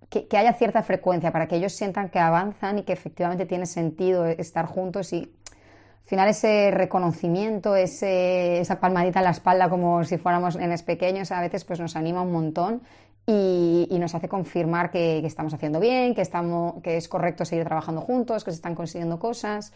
que, 0.09 0.37
haya 0.37 0.53
cierta 0.53 0.83
frecuencia 0.83 1.31
para 1.31 1.47
que 1.47 1.55
ellos 1.55 1.73
sientan 1.73 2.09
que 2.09 2.19
avanzan 2.19 2.79
y 2.79 2.83
que 2.83 2.93
efectivamente 2.93 3.45
tiene 3.45 3.65
sentido 3.65 4.25
estar 4.25 4.65
juntos 4.65 5.13
y 5.13 5.31
al 5.53 6.09
final 6.09 6.29
ese 6.29 6.69
reconocimiento, 6.71 7.75
esa 7.75 8.79
palmadita 8.79 9.19
en 9.19 9.25
la 9.25 9.31
espalda 9.31 9.69
como 9.69 10.03
si 10.03 10.17
fuéramos 10.17 10.55
nenes 10.55 10.83
pequeños, 10.83 11.31
a 11.31 11.41
veces 11.41 11.65
pues 11.65 11.79
nos 11.79 11.95
anima 11.95 12.21
un 12.21 12.31
montón 12.31 12.81
y, 13.25 13.87
nos 13.99 14.13
hace 14.13 14.29
confirmar 14.29 14.91
que, 14.91 15.17
que, 15.21 15.27
estamos 15.27 15.53
haciendo 15.53 15.79
bien, 15.79 16.13
que, 16.13 16.21
estamos, 16.21 16.81
que 16.83 16.97
es 16.97 17.07
correcto 17.07 17.43
seguir 17.43 17.65
trabajando 17.65 18.01
juntos, 18.01 18.43
que 18.43 18.51
se 18.51 18.55
están 18.55 18.75
consiguiendo 18.75 19.17
cosas 19.17 19.73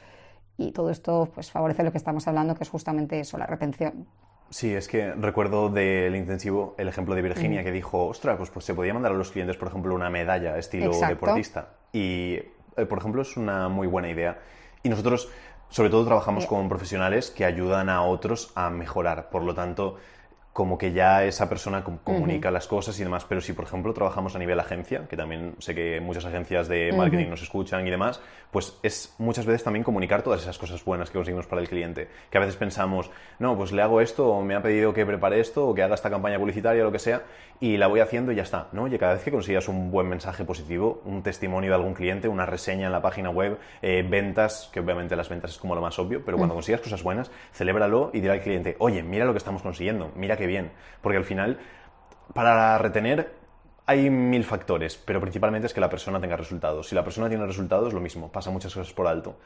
y 0.58 0.72
todo 0.72 0.92
esto 0.92 1.30
pues 1.34 1.50
favorece 1.50 1.84
lo 1.84 1.92
que 1.92 1.98
estamos 1.98 2.28
hablando, 2.28 2.54
que 2.54 2.64
es 2.64 2.70
justamente 2.70 3.20
eso, 3.20 3.38
la 3.38 3.48
retención. 3.48 4.06
Sí, 4.50 4.74
es 4.74 4.88
que 4.88 5.14
recuerdo 5.14 5.70
del 5.70 6.16
intensivo 6.16 6.74
el 6.78 6.88
ejemplo 6.88 7.14
de 7.14 7.22
Virginia 7.22 7.62
mm. 7.62 7.64
que 7.66 7.72
dijo, 7.72 8.08
ostras, 8.08 8.38
pues, 8.38 8.50
pues, 8.50 8.66
se 8.66 8.74
podía 8.74 8.94
mandar 8.94 9.12
a 9.12 9.16
los 9.16 9.32
clientes, 9.32 9.58
por 9.58 9.68
ejemplo, 9.68 9.94
una 9.94 10.10
medalla 10.10 10.58
estilo 10.58 10.92
deportista. 11.00 11.70
Y, 11.94 12.40
eh, 12.76 12.86
por 12.88 12.98
ejemplo, 12.98 13.22
es 13.22 13.38
una 13.38 13.70
muy 13.70 13.88
buena 13.88 14.10
idea. 14.10 14.40
Y 14.82 14.90
nosotros, 14.90 15.30
sobre 15.70 15.90
todo, 15.90 16.06
trabajamos 16.06 16.48
con 16.48 16.68
profesionales 16.68 17.30
que 17.30 17.46
ayudan 17.46 17.90
a 17.90 18.02
otros 18.02 18.52
a 18.56 18.70
mejorar. 18.72 19.30
Por 19.30 19.44
lo 19.44 19.54
tanto, 19.54 19.98
como 20.60 20.78
que 20.78 20.92
ya 20.92 21.24
esa 21.24 21.48
persona 21.48 21.86
comunica 21.86 22.52
las 22.52 22.68
cosas 22.68 23.00
y 23.00 23.04
demás. 23.06 23.24
Pero 23.24 23.40
si, 23.40 23.54
por 23.54 23.64
ejemplo, 23.64 23.94
trabajamos 23.94 24.36
a 24.36 24.40
nivel 24.40 24.60
agencia, 24.60 25.08
que 25.08 25.16
también 25.16 25.56
sé 25.60 25.74
que 25.74 26.02
muchas 26.02 26.26
agencias 26.26 26.68
de 26.68 26.92
marketing 26.92 27.30
nos 27.30 27.42
escuchan 27.42 27.88
y 27.88 27.90
demás, 27.90 28.20
pues 28.52 28.78
es 28.84 29.16
muchas 29.20 29.46
veces 29.46 29.64
también 29.64 29.86
comunicar 29.86 30.22
todas 30.22 30.42
esas 30.42 30.58
cosas 30.58 30.84
buenas 30.84 31.12
que 31.12 31.18
conseguimos 31.18 31.48
para 31.48 31.62
el 31.62 31.70
cliente. 31.70 32.10
Que 32.30 32.40
a 32.40 32.42
veces 32.42 32.58
pensamos, 32.58 33.10
no, 33.40 33.56
pues 33.56 33.72
le 33.72 33.82
hago 33.82 34.02
esto, 34.02 34.28
o 34.28 34.44
me 34.44 34.54
ha 34.54 34.62
pedido 34.62 34.94
que 34.94 35.06
prepare 35.06 35.40
esto, 35.40 35.66
o 35.66 35.74
que 35.74 35.82
haga 35.82 35.96
esta 35.96 36.10
campaña 36.10 36.38
publicitaria, 36.38 36.82
o 36.82 36.86
lo 36.88 36.92
que 36.92 37.00
sea, 37.00 37.24
y 37.62 37.78
la 37.78 37.88
voy 37.88 38.02
haciendo 38.02 38.34
y 38.34 38.36
ya 38.36 38.44
está. 38.44 38.68
¿no? 38.74 38.84
Oye, 38.84 38.98
cada 38.98 39.14
vez 39.14 39.24
que 39.24 39.32
consigas 39.32 39.68
un 39.68 39.92
buen 39.92 40.10
mensaje 40.10 40.44
positivo, 40.44 41.02
un 41.06 41.24
testimonio 41.24 41.70
de 41.70 41.76
algún 41.76 41.94
cliente, 41.94 42.28
una 42.28 42.46
reseña 42.46 42.88
en 42.88 42.92
la 42.92 43.02
página 43.02 43.30
web, 43.30 43.58
eh, 43.82 44.06
ventas, 44.08 44.70
que 44.74 44.80
obviamente 44.80 45.16
las 45.16 45.30
ventas 45.30 45.52
es 45.52 45.58
como 45.58 45.76
lo 45.76 45.82
más 45.82 46.00
obvio, 46.00 46.24
pero 46.26 46.38
cuando 46.38 46.56
consigas 46.56 46.82
cosas 46.82 47.04
buenas, 47.04 47.32
celébralo 47.54 48.10
y 48.14 48.22
dirá 48.22 48.34
al 48.34 48.42
cliente, 48.42 48.76
oye, 48.80 49.04
mira 49.04 49.26
lo 49.26 49.32
que 49.34 49.38
estamos 49.38 49.62
consiguiendo, 49.62 50.12
mira 50.16 50.38
qué 50.38 50.48
bien. 50.50 50.72
Porque 51.02 51.18
al 51.18 51.24
final, 51.24 51.60
para 52.34 52.78
retener 52.78 53.32
hay 53.86 54.10
mil 54.10 54.44
factores, 54.44 54.98
pero 54.98 55.20
principalmente 55.20 55.66
es 55.66 55.74
que 55.74 55.82
la 55.82 55.90
persona 55.90 56.20
tenga 56.20 56.36
resultados. 56.36 56.90
Si 56.90 56.94
la 56.96 57.04
persona 57.04 57.28
tiene 57.28 57.46
resultados, 57.46 57.94
lo 57.94 58.00
mismo, 58.00 58.32
pasa 58.32 58.52
muchas 58.52 58.74
cosas 58.74 58.94
por 58.94 59.08
alto. 59.08 59.38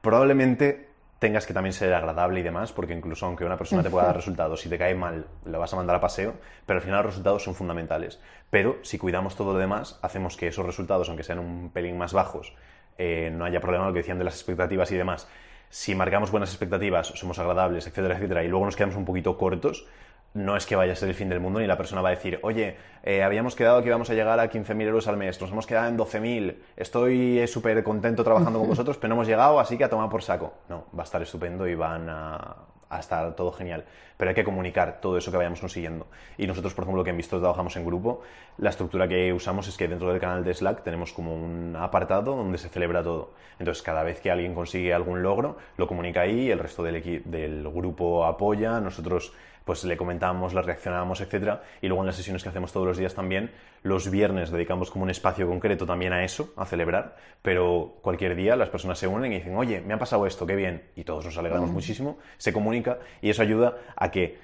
Probablemente 0.00 0.88
tengas 1.18 1.46
que 1.46 1.52
también 1.52 1.72
ser 1.72 1.92
agradable 1.92 2.38
y 2.38 2.42
demás, 2.44 2.70
porque 2.70 2.94
incluso 2.94 3.26
aunque 3.26 3.44
una 3.44 3.56
persona 3.56 3.82
te 3.82 3.90
pueda 3.90 4.06
dar 4.06 4.14
resultados, 4.14 4.60
si 4.60 4.68
te 4.68 4.78
cae 4.78 4.94
mal, 4.94 5.26
la 5.44 5.58
vas 5.58 5.72
a 5.72 5.76
mandar 5.76 5.96
a 5.96 6.00
paseo, 6.00 6.34
pero 6.64 6.78
al 6.78 6.82
final 6.84 6.98
los 6.98 7.06
resultados 7.06 7.42
son 7.42 7.56
fundamentales. 7.56 8.20
Pero 8.50 8.78
si 8.82 8.98
cuidamos 8.98 9.34
todo 9.34 9.52
lo 9.52 9.58
demás, 9.58 9.98
hacemos 10.02 10.36
que 10.36 10.46
esos 10.46 10.64
resultados, 10.64 11.08
aunque 11.08 11.24
sean 11.24 11.40
un 11.40 11.70
pelín 11.70 11.98
más 11.98 12.12
bajos, 12.12 12.54
eh, 12.98 13.30
no 13.32 13.44
haya 13.44 13.60
problema 13.60 13.86
lo 13.86 13.92
que 13.92 13.98
decían 13.98 14.18
de 14.18 14.24
las 14.24 14.34
expectativas 14.34 14.92
y 14.92 14.96
demás. 14.96 15.28
Si 15.70 15.94
marcamos 15.94 16.30
buenas 16.30 16.50
expectativas, 16.50 17.08
somos 17.08 17.38
agradables, 17.40 17.86
etcétera, 17.86 18.14
etcétera, 18.14 18.44
y 18.44 18.48
luego 18.48 18.64
nos 18.64 18.76
quedamos 18.76 18.96
un 18.96 19.04
poquito 19.04 19.36
cortos, 19.36 19.86
no 20.34 20.56
es 20.56 20.66
que 20.66 20.76
vaya 20.76 20.92
a 20.92 20.96
ser 20.96 21.08
el 21.08 21.14
fin 21.14 21.28
del 21.28 21.40
mundo 21.40 21.60
ni 21.60 21.66
la 21.66 21.76
persona 21.76 22.02
va 22.02 22.08
a 22.08 22.12
decir, 22.12 22.38
oye, 22.42 22.76
eh, 23.02 23.22
habíamos 23.22 23.54
quedado 23.54 23.82
que 23.82 23.88
íbamos 23.88 24.10
a 24.10 24.14
llegar 24.14 24.38
a 24.38 24.50
15.000 24.50 24.82
euros 24.82 25.08
al 25.08 25.16
mes, 25.16 25.40
nos 25.40 25.50
hemos 25.50 25.66
quedado 25.66 25.88
en 25.88 25.98
12.000, 25.98 26.56
estoy 26.76 27.46
súper 27.48 27.82
contento 27.82 28.22
trabajando 28.22 28.58
con 28.58 28.68
vosotros, 28.70 28.96
pero 28.98 29.08
no 29.08 29.14
hemos 29.16 29.26
llegado, 29.26 29.58
así 29.58 29.76
que 29.76 29.84
a 29.84 29.88
tomar 29.88 30.08
por 30.08 30.22
saco. 30.22 30.54
No, 30.68 30.84
va 30.96 31.02
a 31.02 31.04
estar 31.04 31.22
estupendo 31.22 31.66
y 31.66 31.74
van 31.74 32.08
a, 32.08 32.56
a 32.90 33.00
estar 33.00 33.34
todo 33.34 33.52
genial. 33.52 33.84
Pero 34.16 34.30
hay 34.30 34.34
que 34.34 34.44
comunicar 34.44 35.00
todo 35.00 35.16
eso 35.16 35.30
que 35.30 35.36
vayamos 35.36 35.60
consiguiendo. 35.60 36.06
Y 36.36 36.46
nosotros, 36.46 36.74
por 36.74 36.84
ejemplo, 36.84 37.04
que 37.04 37.10
en 37.10 37.16
Visto 37.16 37.38
trabajamos 37.38 37.76
en 37.76 37.84
grupo, 37.84 38.22
la 38.58 38.70
estructura 38.70 39.06
que 39.06 39.32
usamos 39.32 39.68
es 39.68 39.76
que 39.76 39.86
dentro 39.86 40.10
del 40.10 40.20
canal 40.20 40.44
de 40.44 40.54
Slack 40.54 40.82
tenemos 40.82 41.12
como 41.12 41.34
un 41.34 41.76
apartado 41.76 42.34
donde 42.34 42.58
se 42.58 42.68
celebra 42.68 43.02
todo. 43.02 43.32
Entonces, 43.58 43.82
cada 43.82 44.02
vez 44.02 44.20
que 44.20 44.30
alguien 44.30 44.54
consigue 44.54 44.92
algún 44.92 45.22
logro, 45.22 45.56
lo 45.76 45.86
comunica 45.86 46.22
ahí, 46.22 46.50
el 46.50 46.58
resto 46.58 46.82
del, 46.82 47.22
del 47.24 47.68
grupo 47.70 48.24
apoya, 48.24 48.80
nosotros 48.80 49.32
pues 49.68 49.84
le 49.84 49.98
comentamos, 49.98 50.54
le 50.54 50.62
reaccionamos, 50.62 51.20
etcétera, 51.20 51.62
y 51.82 51.88
luego 51.88 52.02
en 52.02 52.06
las 52.06 52.16
sesiones 52.16 52.42
que 52.42 52.48
hacemos 52.48 52.72
todos 52.72 52.86
los 52.86 52.96
días 52.96 53.14
también, 53.14 53.50
los 53.82 54.10
viernes 54.10 54.50
dedicamos 54.50 54.90
como 54.90 55.02
un 55.02 55.10
espacio 55.10 55.46
concreto 55.46 55.84
también 55.84 56.14
a 56.14 56.24
eso, 56.24 56.54
a 56.56 56.64
celebrar, 56.64 57.16
pero 57.42 57.98
cualquier 58.00 58.34
día 58.34 58.56
las 58.56 58.70
personas 58.70 58.98
se 58.98 59.06
unen 59.06 59.30
y 59.30 59.34
dicen, 59.34 59.54
oye, 59.56 59.82
me 59.82 59.92
ha 59.92 59.98
pasado 59.98 60.26
esto, 60.26 60.46
qué 60.46 60.56
bien, 60.56 60.84
y 60.96 61.04
todos 61.04 61.26
nos 61.26 61.36
alegramos 61.36 61.70
muchísimo, 61.70 62.16
se 62.38 62.50
comunica 62.50 62.96
y 63.20 63.28
eso 63.28 63.42
ayuda 63.42 63.76
a 63.94 64.10
que 64.10 64.38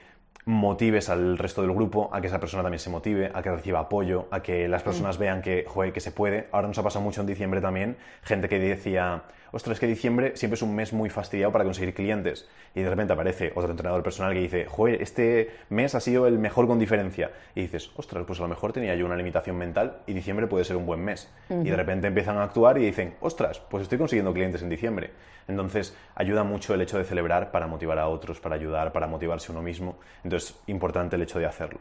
motives 0.45 1.09
al 1.09 1.39
resto 1.39 1.63
del 1.63 1.73
grupo, 1.73 2.11
a 2.13 2.21
que 2.21 2.27
esa 2.27 2.39
persona 2.39 2.63
también 2.63 2.81
se 2.81 2.91
motive, 2.91 3.31
a 3.33 3.41
que 3.41 3.51
reciba 3.51 3.81
apoyo, 3.81 4.29
a 4.31 4.43
que 4.43 4.69
las 4.69 4.83
personas 4.83 5.17
vean 5.17 5.41
que, 5.41 5.65
joder, 5.67 5.95
que 5.95 6.01
se 6.01 6.13
puede. 6.13 6.49
Ahora 6.53 6.69
nos 6.69 6.77
ha 6.77 6.83
pasado 6.83 7.03
mucho 7.03 7.23
en 7.23 7.27
diciembre 7.27 7.63
también, 7.63 7.97
gente 8.25 8.47
que 8.47 8.59
decía, 8.59 9.23
ostras, 9.55 9.79
que 9.79 9.87
diciembre 9.87 10.37
siempre 10.37 10.57
es 10.57 10.63
un 10.63 10.75
mes 10.75 10.93
muy 10.93 11.09
fastidiado 11.11 11.53
para 11.53 11.65
conseguir 11.65 11.95
clientes. 11.95 12.49
Y 12.75 12.83
de 12.83 12.91
repente 12.91 13.13
aparece 13.13 13.53
otro 13.55 13.71
entrenador 13.71 14.03
personal 14.03 14.33
que 14.33 14.41
dice, 14.41 14.67
joder, 14.67 15.01
este 15.01 15.51
mes 15.71 15.95
ha 15.95 16.01
sido 16.01 16.27
el 16.27 16.39
mejor 16.39 16.67
con 16.67 16.79
diferencia. 16.79 17.31
Y 17.55 17.63
dices, 17.63 17.91
ostras, 17.97 18.25
pues 18.27 18.41
a 18.41 18.43
lo 18.43 18.49
mejor 18.49 18.73
tenía 18.73 18.95
yo 18.97 19.07
una 19.07 19.17
limitación 19.17 19.57
mental 19.57 19.99
y 20.07 20.13
diciembre 20.13 20.49
puede 20.49 20.65
ser 20.65 20.77
un 20.77 20.87
buen 20.87 21.05
mes. 21.05 21.33
Y 21.49 21.71
de 21.71 21.77
repente 21.77 22.09
empiezan 22.09 22.37
a 22.39 22.43
actuar 22.43 22.79
y 22.79 22.87
dicen, 22.87 23.15
ostras, 23.21 23.61
pues 23.61 23.85
estoy 23.85 23.99
consiguiendo 23.99 24.33
clientes 24.33 24.61
en 24.63 24.69
diciembre. 24.69 25.11
Entonces, 25.47 25.97
ayuda 26.17 26.43
mucho 26.43 26.75
el 26.75 26.81
hecho 26.81 26.99
de 26.99 27.05
celebrar 27.05 27.53
para 27.53 27.67
motivar 27.67 27.99
a 27.99 28.09
otros, 28.09 28.41
para 28.41 28.57
ayudar, 28.57 28.93
para 28.93 29.07
motivarse 29.07 29.53
uno 29.53 29.63
mismo. 29.63 29.99
Entonces, 30.25 30.59
importante 30.67 31.17
el 31.17 31.23
hecho 31.23 31.39
de 31.39 31.47
hacerlo. 31.47 31.81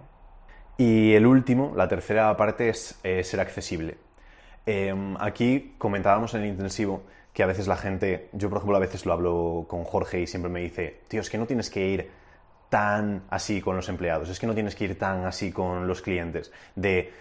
Y 0.77 1.13
el 1.13 1.25
último, 1.25 1.73
la 1.75 1.87
tercera 1.87 2.35
parte, 2.37 2.69
es 2.69 2.99
eh, 3.03 3.23
ser 3.23 3.39
accesible. 3.39 3.97
Em, 4.65 5.15
aquí 5.19 5.75
comentábamos 5.77 6.33
en 6.35 6.43
el 6.43 6.47
intensivo 6.47 7.03
que 7.33 7.43
a 7.43 7.47
veces 7.47 7.67
la 7.67 7.77
gente, 7.77 8.29
yo 8.31 8.49
por 8.49 8.59
ejemplo 8.59 8.77
a 8.77 8.79
veces 8.79 9.05
lo 9.05 9.13
hablo 9.13 9.65
con 9.67 9.83
Jorge 9.83 10.21
y 10.21 10.27
siempre 10.27 10.51
me 10.51 10.61
dice, 10.61 11.01
tío, 11.07 11.21
es 11.21 11.29
que 11.29 11.37
no 11.37 11.47
tienes 11.47 11.69
que 11.69 11.87
ir 11.87 12.11
tan 12.69 13.23
así 13.29 13.61
con 13.61 13.75
los 13.75 13.89
empleados, 13.89 14.29
es 14.29 14.39
que 14.39 14.47
no 14.47 14.53
tienes 14.53 14.75
que 14.75 14.85
ir 14.85 14.97
tan 14.97 15.25
así 15.25 15.51
con 15.51 15.87
los 15.87 16.01
clientes, 16.01 16.51
de 16.75 17.11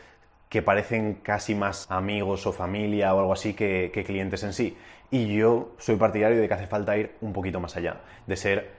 que 0.48 0.60
parecen 0.60 1.14
casi 1.22 1.54
más 1.54 1.90
amigos 1.90 2.46
o 2.46 2.52
familia 2.52 3.14
o 3.14 3.20
algo 3.20 3.32
así 3.32 3.54
que, 3.54 3.90
clientes 4.06 4.42
en 4.42 4.52
sí. 4.52 4.76
Y 5.10 5.34
yo 5.34 5.74
soy 5.78 5.96
partidario 5.96 6.38
de 6.38 6.46
que 6.46 6.54
hace 6.54 6.66
falta 6.66 6.96
ir 6.96 7.16
un 7.22 7.32
poquito 7.32 7.58
más 7.58 7.74
allá, 7.76 8.02
de 8.26 8.36
ser 8.36 8.70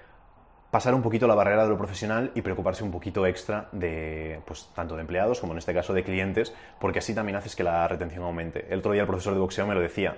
pasar 0.69 0.93
un 0.93 1.01
poquito 1.01 1.27
la 1.27 1.35
barrera 1.35 1.63
de 1.63 1.69
lo 1.69 1.77
profesional 1.77 2.31
y 2.35 2.41
preocuparse 2.41 2.83
un 2.83 2.91
poquito 2.91 3.25
extra 3.25 3.69
de, 3.71 4.39
pues, 4.45 4.69
tanto 4.75 4.95
de 4.95 5.01
empleados 5.01 5.39
como 5.39 5.53
en 5.53 5.59
este 5.59 5.73
caso 5.73 5.93
de 5.93 6.03
clientes, 6.03 6.53
porque 6.79 6.99
así 6.99 7.13
también 7.15 7.35
haces 7.35 7.55
que 7.55 7.63
la 7.63 7.87
retención 7.87 8.23
aumente. 8.23 8.65
El 8.69 8.79
otro 8.79 8.91
día 8.91 9.01
el 9.01 9.07
profesor 9.07 9.33
de 9.33 9.39
boxeo 9.39 9.67
me 9.67 9.75
lo 9.75 9.81
decía, 9.81 10.17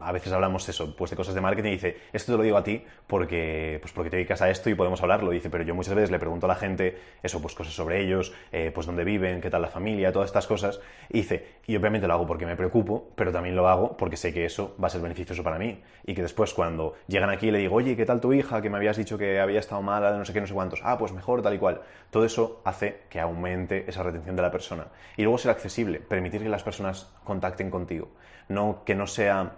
a 0.00 0.12
veces 0.12 0.32
hablamos 0.32 0.68
eso, 0.68 0.94
pues 0.96 1.10
de 1.10 1.16
cosas 1.16 1.34
de 1.34 1.40
marketing 1.40 1.70
y 1.70 1.72
dice, 1.72 1.96
esto 2.12 2.32
te 2.32 2.38
lo 2.38 2.44
digo 2.44 2.56
a 2.56 2.62
ti 2.62 2.84
porque, 3.06 3.78
pues 3.80 3.92
porque 3.92 4.10
te 4.10 4.16
dedicas 4.16 4.42
a 4.42 4.50
esto 4.50 4.70
y 4.70 4.74
podemos 4.74 5.02
hablarlo. 5.02 5.30
Dice, 5.30 5.50
pero 5.50 5.64
yo 5.64 5.74
muchas 5.74 5.94
veces 5.94 6.10
le 6.10 6.18
pregunto 6.18 6.46
a 6.46 6.48
la 6.48 6.54
gente 6.54 6.98
eso, 7.22 7.40
pues 7.42 7.54
cosas 7.54 7.74
sobre 7.74 8.00
ellos, 8.00 8.32
eh, 8.52 8.70
pues 8.74 8.86
dónde 8.86 9.04
viven, 9.04 9.40
qué 9.40 9.50
tal 9.50 9.62
la 9.62 9.68
familia, 9.68 10.12
todas 10.12 10.28
estas 10.28 10.46
cosas. 10.46 10.80
Y 11.08 11.18
dice, 11.18 11.46
y 11.66 11.76
obviamente 11.76 12.06
lo 12.06 12.14
hago 12.14 12.26
porque 12.26 12.46
me 12.46 12.56
preocupo, 12.56 13.10
pero 13.14 13.32
también 13.32 13.56
lo 13.56 13.68
hago 13.68 13.96
porque 13.96 14.16
sé 14.16 14.32
que 14.32 14.44
eso 14.44 14.76
va 14.82 14.86
a 14.86 14.90
ser 14.90 15.00
beneficioso 15.00 15.42
para 15.42 15.58
mí. 15.58 15.82
Y 16.04 16.14
que 16.14 16.22
después 16.22 16.54
cuando 16.54 16.94
llegan 17.06 17.30
aquí 17.30 17.50
le 17.50 17.58
digo, 17.58 17.76
oye, 17.76 17.96
¿qué 17.96 18.06
tal 18.06 18.20
tu 18.20 18.32
hija? 18.32 18.62
Que 18.62 18.70
me 18.70 18.76
habías 18.76 18.96
dicho 18.96 19.18
que 19.18 19.40
había 19.40 19.60
estado 19.60 19.82
mala, 19.82 20.12
de 20.12 20.18
no 20.18 20.24
sé 20.24 20.32
qué, 20.32 20.40
no 20.40 20.46
sé 20.46 20.54
cuántos. 20.54 20.80
Ah, 20.84 20.96
pues 20.98 21.12
mejor, 21.12 21.42
tal 21.42 21.54
y 21.54 21.58
cual. 21.58 21.82
Todo 22.10 22.24
eso 22.24 22.62
hace 22.64 23.02
que 23.08 23.20
aumente 23.20 23.84
esa 23.88 24.02
retención 24.02 24.36
de 24.36 24.42
la 24.42 24.50
persona. 24.50 24.86
Y 25.16 25.22
luego 25.22 25.38
ser 25.38 25.50
accesible, 25.50 26.00
permitir 26.00 26.42
que 26.42 26.48
las 26.48 26.62
personas 26.62 27.12
contacten 27.24 27.70
contigo. 27.70 28.08
No 28.48 28.82
que 28.84 28.94
no 28.94 29.06
sea 29.06 29.52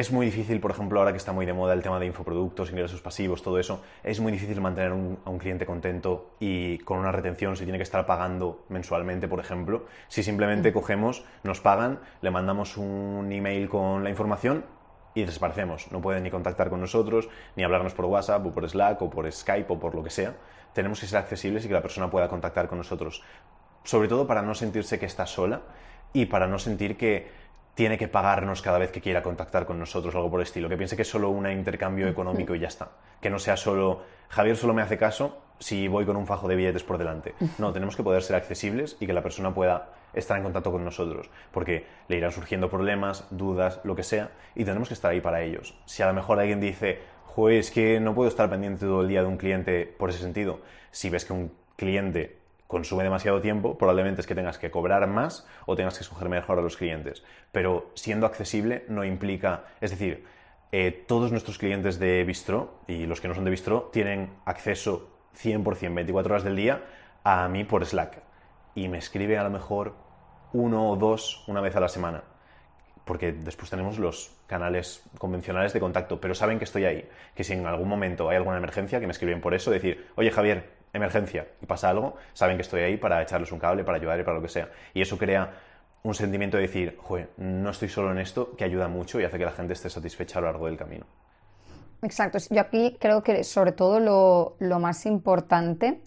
es 0.00 0.10
muy 0.10 0.24
difícil, 0.24 0.60
por 0.60 0.70
ejemplo, 0.70 0.98
ahora 0.98 1.12
que 1.12 1.18
está 1.18 1.32
muy 1.32 1.44
de 1.44 1.52
moda 1.52 1.74
el 1.74 1.82
tema 1.82 2.00
de 2.00 2.06
infoproductos, 2.06 2.70
ingresos 2.70 3.02
pasivos, 3.02 3.42
todo 3.42 3.58
eso, 3.58 3.82
es 4.02 4.18
muy 4.18 4.32
difícil 4.32 4.58
mantener 4.62 4.92
a 4.92 4.94
un 5.30 5.38
cliente 5.38 5.66
contento 5.66 6.30
y 6.40 6.78
con 6.78 6.98
una 6.98 7.12
retención, 7.12 7.54
si 7.54 7.64
tiene 7.64 7.78
que 7.78 7.82
estar 7.82 8.06
pagando 8.06 8.64
mensualmente, 8.70 9.28
por 9.28 9.40
ejemplo. 9.40 9.84
Si 10.08 10.22
simplemente 10.22 10.70
mm. 10.70 10.72
cogemos, 10.72 11.24
nos 11.42 11.60
pagan, 11.60 12.00
le 12.22 12.30
mandamos 12.30 12.78
un 12.78 13.30
email 13.30 13.68
con 13.68 14.02
la 14.02 14.08
información 14.08 14.64
y 15.14 15.24
desaparecemos. 15.24 15.92
No 15.92 16.00
pueden 16.00 16.22
ni 16.22 16.30
contactar 16.30 16.70
con 16.70 16.80
nosotros, 16.80 17.28
ni 17.54 17.62
hablarnos 17.62 17.92
por 17.92 18.06
WhatsApp 18.06 18.46
o 18.46 18.52
por 18.52 18.66
Slack 18.66 19.02
o 19.02 19.10
por 19.10 19.30
Skype 19.30 19.70
o 19.70 19.78
por 19.78 19.94
lo 19.94 20.02
que 20.02 20.10
sea. 20.10 20.34
Tenemos 20.72 20.98
que 20.98 21.08
ser 21.08 21.18
accesibles 21.18 21.66
y 21.66 21.68
que 21.68 21.74
la 21.74 21.82
persona 21.82 22.10
pueda 22.10 22.26
contactar 22.28 22.68
con 22.68 22.78
nosotros. 22.78 23.22
Sobre 23.84 24.08
todo 24.08 24.26
para 24.26 24.40
no 24.40 24.54
sentirse 24.54 24.98
que 24.98 25.04
está 25.04 25.26
sola 25.26 25.60
y 26.14 26.24
para 26.24 26.46
no 26.46 26.58
sentir 26.58 26.96
que 26.96 27.49
tiene 27.80 27.96
que 27.96 28.08
pagarnos 28.08 28.60
cada 28.60 28.76
vez 28.76 28.92
que 28.92 29.00
quiera 29.00 29.22
contactar 29.22 29.64
con 29.64 29.78
nosotros, 29.78 30.14
algo 30.14 30.30
por 30.30 30.40
el 30.40 30.44
estilo. 30.44 30.68
Que 30.68 30.76
piense 30.76 30.96
que 30.96 31.02
es 31.02 31.08
solo 31.08 31.30
un 31.30 31.50
intercambio 31.50 32.08
económico 32.08 32.54
y 32.54 32.58
ya 32.58 32.68
está. 32.68 32.90
Que 33.22 33.30
no 33.30 33.38
sea 33.38 33.56
solo, 33.56 34.02
Javier 34.28 34.54
solo 34.58 34.74
me 34.74 34.82
hace 34.82 34.98
caso 34.98 35.38
si 35.58 35.88
voy 35.88 36.04
con 36.04 36.14
un 36.18 36.26
fajo 36.26 36.46
de 36.46 36.56
billetes 36.56 36.82
por 36.82 36.98
delante. 36.98 37.32
No, 37.56 37.72
tenemos 37.72 37.96
que 37.96 38.02
poder 38.02 38.22
ser 38.22 38.36
accesibles 38.36 38.98
y 39.00 39.06
que 39.06 39.14
la 39.14 39.22
persona 39.22 39.54
pueda 39.54 39.94
estar 40.12 40.36
en 40.36 40.42
contacto 40.42 40.70
con 40.70 40.84
nosotros, 40.84 41.30
porque 41.52 41.86
le 42.08 42.18
irán 42.18 42.32
surgiendo 42.32 42.68
problemas, 42.68 43.26
dudas, 43.30 43.80
lo 43.82 43.96
que 43.96 44.02
sea, 44.02 44.28
y 44.54 44.66
tenemos 44.66 44.88
que 44.88 44.94
estar 44.94 45.12
ahí 45.12 45.22
para 45.22 45.40
ellos. 45.40 45.74
Si 45.86 46.02
a 46.02 46.06
lo 46.06 46.12
mejor 46.12 46.38
alguien 46.38 46.60
dice, 46.60 46.98
joder, 47.24 47.60
es 47.60 47.70
que 47.70 47.98
no 47.98 48.14
puedo 48.14 48.28
estar 48.28 48.50
pendiente 48.50 48.84
todo 48.84 49.00
el 49.00 49.08
día 49.08 49.22
de 49.22 49.28
un 49.28 49.38
cliente 49.38 49.86
por 49.86 50.10
ese 50.10 50.18
sentido, 50.18 50.60
si 50.90 51.08
ves 51.08 51.24
que 51.24 51.32
un 51.32 51.50
cliente 51.76 52.39
consume 52.70 53.02
demasiado 53.02 53.40
tiempo, 53.40 53.76
probablemente 53.76 54.20
es 54.20 54.28
que 54.28 54.36
tengas 54.36 54.56
que 54.56 54.70
cobrar 54.70 55.04
más 55.08 55.44
o 55.66 55.74
tengas 55.74 55.98
que 55.98 56.04
escoger 56.04 56.28
mejor 56.28 56.60
a 56.60 56.62
los 56.62 56.76
clientes. 56.76 57.24
Pero 57.50 57.90
siendo 57.94 58.26
accesible 58.26 58.84
no 58.88 59.04
implica, 59.04 59.64
es 59.80 59.90
decir, 59.90 60.24
eh, 60.70 61.04
todos 61.08 61.32
nuestros 61.32 61.58
clientes 61.58 61.98
de 61.98 62.22
Bistro 62.22 62.80
y 62.86 63.06
los 63.06 63.20
que 63.20 63.26
no 63.26 63.34
son 63.34 63.44
de 63.44 63.50
Bistro 63.50 63.90
tienen 63.92 64.30
acceso 64.44 65.10
100%, 65.36 65.94
24 65.94 66.32
horas 66.32 66.44
del 66.44 66.54
día, 66.54 66.84
a 67.24 67.48
mí 67.48 67.64
por 67.64 67.84
Slack. 67.84 68.22
Y 68.76 68.86
me 68.86 68.98
escribe 68.98 69.36
a 69.36 69.42
lo 69.42 69.50
mejor 69.50 69.96
uno 70.52 70.90
o 70.90 70.96
dos 70.96 71.42
una 71.48 71.60
vez 71.60 71.74
a 71.74 71.80
la 71.80 71.88
semana. 71.88 72.22
Porque 73.04 73.32
después 73.32 73.68
tenemos 73.68 73.98
los 73.98 74.30
canales 74.46 75.02
convencionales 75.18 75.72
de 75.72 75.80
contacto, 75.80 76.20
pero 76.20 76.36
saben 76.36 76.58
que 76.58 76.64
estoy 76.64 76.84
ahí, 76.84 77.08
que 77.34 77.42
si 77.42 77.54
en 77.54 77.66
algún 77.66 77.88
momento 77.88 78.30
hay 78.30 78.36
alguna 78.36 78.58
emergencia, 78.58 79.00
que 79.00 79.08
me 79.08 79.12
escriben 79.12 79.40
por 79.40 79.54
eso, 79.54 79.72
decir, 79.72 80.06
oye 80.14 80.30
Javier, 80.30 80.79
emergencia 80.92 81.46
y 81.60 81.66
pasa 81.66 81.88
algo, 81.88 82.16
saben 82.32 82.56
que 82.56 82.62
estoy 82.62 82.82
ahí 82.82 82.96
para 82.96 83.22
echarles 83.22 83.52
un 83.52 83.58
cable, 83.58 83.84
para 83.84 83.98
ayudar 83.98 84.20
y 84.20 84.22
para 84.22 84.36
lo 84.36 84.42
que 84.42 84.48
sea. 84.48 84.68
Y 84.94 85.00
eso 85.00 85.16
crea 85.18 85.50
un 86.02 86.14
sentimiento 86.14 86.56
de 86.56 86.62
decir, 86.62 86.96
joder, 87.00 87.30
no 87.36 87.70
estoy 87.70 87.88
solo 87.88 88.10
en 88.12 88.18
esto, 88.18 88.56
que 88.56 88.64
ayuda 88.64 88.88
mucho 88.88 89.20
y 89.20 89.24
hace 89.24 89.38
que 89.38 89.44
la 89.44 89.52
gente 89.52 89.74
esté 89.74 89.90
satisfecha 89.90 90.38
a 90.38 90.42
lo 90.42 90.48
largo 90.48 90.66
del 90.66 90.76
camino. 90.76 91.06
Exacto. 92.02 92.38
Yo 92.50 92.60
aquí 92.60 92.96
creo 92.98 93.22
que 93.22 93.44
sobre 93.44 93.72
todo 93.72 94.00
lo, 94.00 94.56
lo 94.58 94.78
más 94.78 95.04
importante 95.04 96.00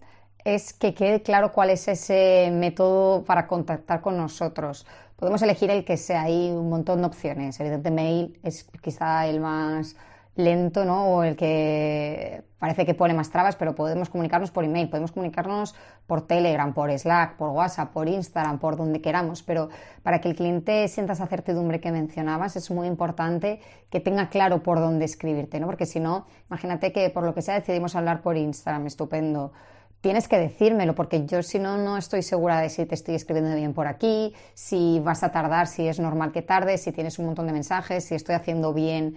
es 0.44 0.74
que 0.74 0.94
quede 0.94 1.22
claro 1.22 1.52
cuál 1.52 1.70
es 1.70 1.88
ese 1.88 2.50
método 2.52 3.24
para 3.24 3.48
contactar 3.48 4.02
con 4.02 4.18
nosotros. 4.18 4.86
Podemos 5.16 5.42
elegir 5.42 5.70
el 5.70 5.86
que 5.86 5.96
sea, 5.96 6.24
hay 6.24 6.50
un 6.52 6.70
montón 6.70 7.02
de 7.02 7.08
opciones. 7.08 7.60
Evidentemente, 7.60 7.92
mail 7.92 8.40
es 8.44 8.68
quizá 8.82 9.28
el 9.28 9.40
más 9.40 9.96
lento, 10.36 10.84
¿no? 10.86 11.08
O 11.08 11.24
el 11.24 11.36
que 11.36 12.44
parece 12.58 12.86
que 12.86 12.94
pone 12.94 13.14
más 13.14 13.30
trabas, 13.30 13.56
pero 13.56 13.76
podemos 13.76 14.10
comunicarnos 14.10 14.50
por 14.50 14.64
email, 14.64 14.90
podemos 14.90 15.12
comunicarnos 15.12 15.76
por 16.08 16.26
Telegram, 16.26 16.74
por 16.74 16.92
Slack, 16.98 17.36
por 17.36 17.50
WhatsApp, 17.50 17.92
por 17.92 18.08
Instagram, 18.08 18.58
por 18.58 18.78
donde 18.78 19.02
queramos, 19.02 19.44
pero 19.44 19.70
para 20.02 20.22
que 20.22 20.30
el 20.30 20.36
cliente 20.36 20.88
sienta 20.88 21.14
esa 21.14 21.28
certidumbre 21.28 21.80
que 21.80 21.92
mencionabas, 21.92 22.56
es 22.56 22.72
muy 22.72 22.88
importante 22.88 23.60
que 23.90 24.00
tenga 24.00 24.30
claro 24.30 24.64
por 24.64 24.80
dónde 24.80 25.06
escribirte, 25.06 25.60
¿no? 25.60 25.68
Porque 25.68 25.86
si 25.86 26.00
no, 26.00 26.26
imagínate 26.50 26.92
que 26.92 27.10
por 27.10 27.24
lo 27.24 27.34
que 27.34 27.42
sea 27.42 27.56
decidimos 27.56 27.96
hablar 27.96 28.22
por 28.22 28.38
Instagram, 28.38 28.88
estupendo 28.88 29.52
tienes 30.04 30.28
que 30.28 30.38
decírmelo, 30.38 30.96
porque 30.96 31.26
yo 31.26 31.42
si 31.44 31.60
no, 31.60 31.78
no 31.78 31.98
estoy 31.98 32.24
segura 32.24 32.60
de 32.60 32.70
si 32.70 32.86
te 32.86 32.94
estoy 32.94 33.16
escribiendo 33.16 33.56
bien 33.56 33.74
por 33.74 33.88
aquí, 33.88 34.34
si 34.54 35.00
vas 35.00 35.24
a 35.24 35.32
tardar, 35.32 35.66
si 35.68 35.88
es 35.88 35.98
normal 35.98 36.34
que 36.34 36.42
tardes, 36.42 36.84
si 36.84 36.92
tienes 36.92 37.20
un 37.20 37.28
montón 37.28 37.48
de 37.48 37.54
mensajes, 37.54 38.04
si 38.04 38.14
estoy 38.14 38.36
haciendo 38.36 38.74
bien 38.74 39.16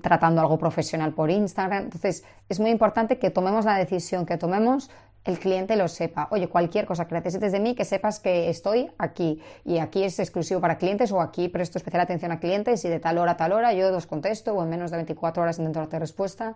tratando 0.00 0.40
algo 0.40 0.58
profesional 0.58 1.12
por 1.12 1.30
Instagram. 1.30 1.84
Entonces, 1.84 2.24
es 2.48 2.60
muy 2.60 2.70
importante 2.70 3.18
que 3.18 3.30
tomemos 3.30 3.64
la 3.64 3.76
decisión 3.76 4.24
que 4.24 4.38
tomemos, 4.38 4.90
el 5.24 5.38
cliente 5.38 5.76
lo 5.76 5.88
sepa. 5.88 6.28
Oye, 6.30 6.48
cualquier 6.48 6.84
cosa 6.84 7.06
que 7.06 7.14
necesites 7.14 7.52
de 7.52 7.60
mí, 7.60 7.74
que 7.74 7.84
sepas 7.84 8.20
que 8.20 8.50
estoy 8.50 8.90
aquí. 8.98 9.40
Y 9.64 9.78
aquí 9.78 10.04
es 10.04 10.18
exclusivo 10.18 10.60
para 10.60 10.76
clientes 10.76 11.12
o 11.12 11.20
aquí 11.20 11.48
presto 11.48 11.78
especial 11.78 12.02
atención 12.02 12.30
a 12.32 12.40
clientes 12.40 12.84
y 12.84 12.88
de 12.88 13.00
tal 13.00 13.18
hora 13.18 13.32
a 13.32 13.36
tal 13.36 13.52
hora 13.52 13.72
yo 13.72 13.94
os 13.96 14.06
contesto 14.06 14.54
o 14.54 14.62
en 14.62 14.68
menos 14.68 14.90
de 14.90 14.98
24 14.98 15.42
horas 15.42 15.58
intento 15.58 15.80
darte 15.80 15.98
respuesta. 15.98 16.54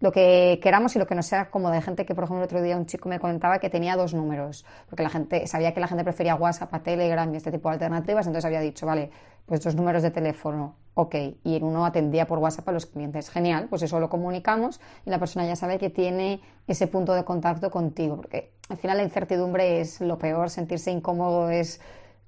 Lo 0.00 0.12
que 0.12 0.60
queramos 0.62 0.94
y 0.96 0.98
lo 0.98 1.06
que 1.06 1.14
no 1.14 1.22
sea 1.22 1.50
como 1.50 1.70
de 1.70 1.80
gente 1.80 2.04
que, 2.04 2.14
por 2.14 2.24
ejemplo, 2.24 2.42
el 2.42 2.46
otro 2.46 2.62
día 2.62 2.76
un 2.76 2.86
chico 2.86 3.08
me 3.08 3.18
comentaba 3.18 3.58
que 3.58 3.70
tenía 3.70 3.96
dos 3.96 4.12
números, 4.12 4.64
porque 4.90 5.02
la 5.02 5.08
gente 5.08 5.46
sabía 5.46 5.72
que 5.72 5.80
la 5.80 5.88
gente 5.88 6.04
prefería 6.04 6.34
WhatsApp 6.34 6.72
a 6.74 6.82
Telegram 6.82 7.32
y 7.32 7.36
este 7.38 7.50
tipo 7.50 7.70
de 7.70 7.74
alternativas, 7.74 8.26
entonces 8.26 8.44
había 8.44 8.60
dicho, 8.60 8.84
vale, 8.84 9.10
pues 9.46 9.62
dos 9.62 9.74
números 9.74 10.02
de 10.02 10.10
teléfono, 10.10 10.76
ok, 10.98 11.14
y 11.44 11.62
uno 11.62 11.84
atendía 11.84 12.26
por 12.26 12.38
WhatsApp 12.38 12.70
a 12.70 12.72
los 12.72 12.86
clientes, 12.86 13.28
genial, 13.28 13.66
pues 13.68 13.82
eso 13.82 14.00
lo 14.00 14.08
comunicamos 14.08 14.80
y 15.04 15.10
la 15.10 15.18
persona 15.18 15.46
ya 15.46 15.54
sabe 15.54 15.78
que 15.78 15.90
tiene 15.90 16.40
ese 16.66 16.86
punto 16.86 17.12
de 17.12 17.22
contacto 17.22 17.70
contigo, 17.70 18.16
porque 18.16 18.52
al 18.70 18.78
final 18.78 18.96
la 18.96 19.02
incertidumbre 19.02 19.80
es 19.80 20.00
lo 20.00 20.16
peor, 20.16 20.48
sentirse 20.48 20.90
incómodo 20.90 21.50
es 21.50 21.82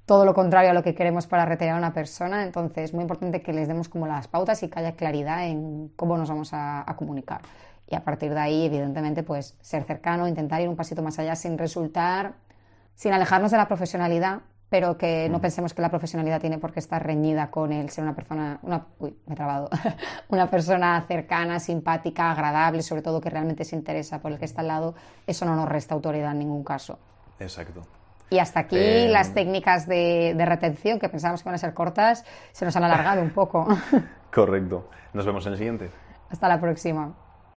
todo 0.04 0.26
lo 0.26 0.34
contrario 0.34 0.70
a 0.70 0.74
lo 0.74 0.82
que 0.82 0.94
queremos 0.94 1.26
para 1.26 1.46
retener 1.46 1.74
a 1.74 1.78
una 1.78 1.94
persona, 1.94 2.44
entonces 2.44 2.84
es 2.84 2.94
muy 2.94 3.00
importante 3.00 3.40
que 3.40 3.54
les 3.54 3.68
demos 3.68 3.88
como 3.88 4.06
las 4.06 4.28
pautas 4.28 4.62
y 4.62 4.68
que 4.68 4.78
haya 4.78 4.96
claridad 4.96 5.46
en 5.46 5.90
cómo 5.96 6.18
nos 6.18 6.28
vamos 6.28 6.50
a, 6.52 6.84
comunicar. 6.98 7.40
Y 7.86 7.94
a 7.94 8.04
partir 8.04 8.34
de 8.34 8.40
ahí, 8.40 8.66
evidentemente, 8.66 9.22
pues 9.22 9.56
ser 9.62 9.84
cercano, 9.84 10.28
intentar 10.28 10.60
ir 10.60 10.68
un 10.68 10.76
pasito 10.76 11.02
más 11.02 11.18
allá 11.18 11.34
sin 11.36 11.56
resultar, 11.56 12.34
sin 12.94 13.14
alejarnos 13.14 13.50
de 13.50 13.56
la 13.56 13.66
profesionalidad, 13.66 14.40
pero 14.68 14.98
que 14.98 15.28
no 15.28 15.38
mm. 15.38 15.40
pensemos 15.40 15.74
que 15.74 15.82
la 15.82 15.88
profesionalidad 15.88 16.40
tiene 16.40 16.58
por 16.58 16.72
qué 16.72 16.80
estar 16.80 17.04
reñida 17.04 17.50
con 17.50 17.72
el 17.72 17.90
ser 17.90 18.04
una 18.04 18.14
persona, 18.14 18.58
una, 18.62 18.86
uy, 18.98 19.16
me 19.26 19.34
he 19.34 19.36
trabado, 19.36 19.70
una 20.28 20.50
persona 20.50 21.04
cercana, 21.06 21.58
simpática, 21.60 22.30
agradable, 22.30 22.82
sobre 22.82 23.02
todo 23.02 23.20
que 23.20 23.30
realmente 23.30 23.64
se 23.64 23.76
interesa 23.76 24.20
por 24.20 24.32
el 24.32 24.38
que 24.38 24.44
está 24.44 24.60
al 24.60 24.68
lado, 24.68 24.94
eso 25.26 25.44
no 25.44 25.56
nos 25.56 25.68
resta 25.68 25.94
autoridad 25.94 26.32
en 26.32 26.40
ningún 26.40 26.64
caso. 26.64 26.98
Exacto. 27.38 27.82
Y 28.30 28.38
hasta 28.40 28.60
aquí 28.60 28.76
eh, 28.76 29.08
las 29.08 29.32
técnicas 29.32 29.86
de, 29.86 30.34
de, 30.36 30.44
retención, 30.44 30.98
que 30.98 31.08
pensábamos 31.08 31.42
que 31.42 31.48
iban 31.48 31.54
a 31.54 31.58
ser 31.58 31.72
cortas, 31.72 32.26
se 32.52 32.66
nos 32.66 32.76
han 32.76 32.84
alargado 32.84 33.22
un 33.22 33.30
poco. 33.30 33.66
Correcto. 34.32 34.90
Nos 35.14 35.24
vemos 35.24 35.46
en 35.46 35.52
el 35.52 35.58
siguiente. 35.58 35.90
Hasta 36.28 36.46
la 36.46 36.60
próxima. 36.60 37.14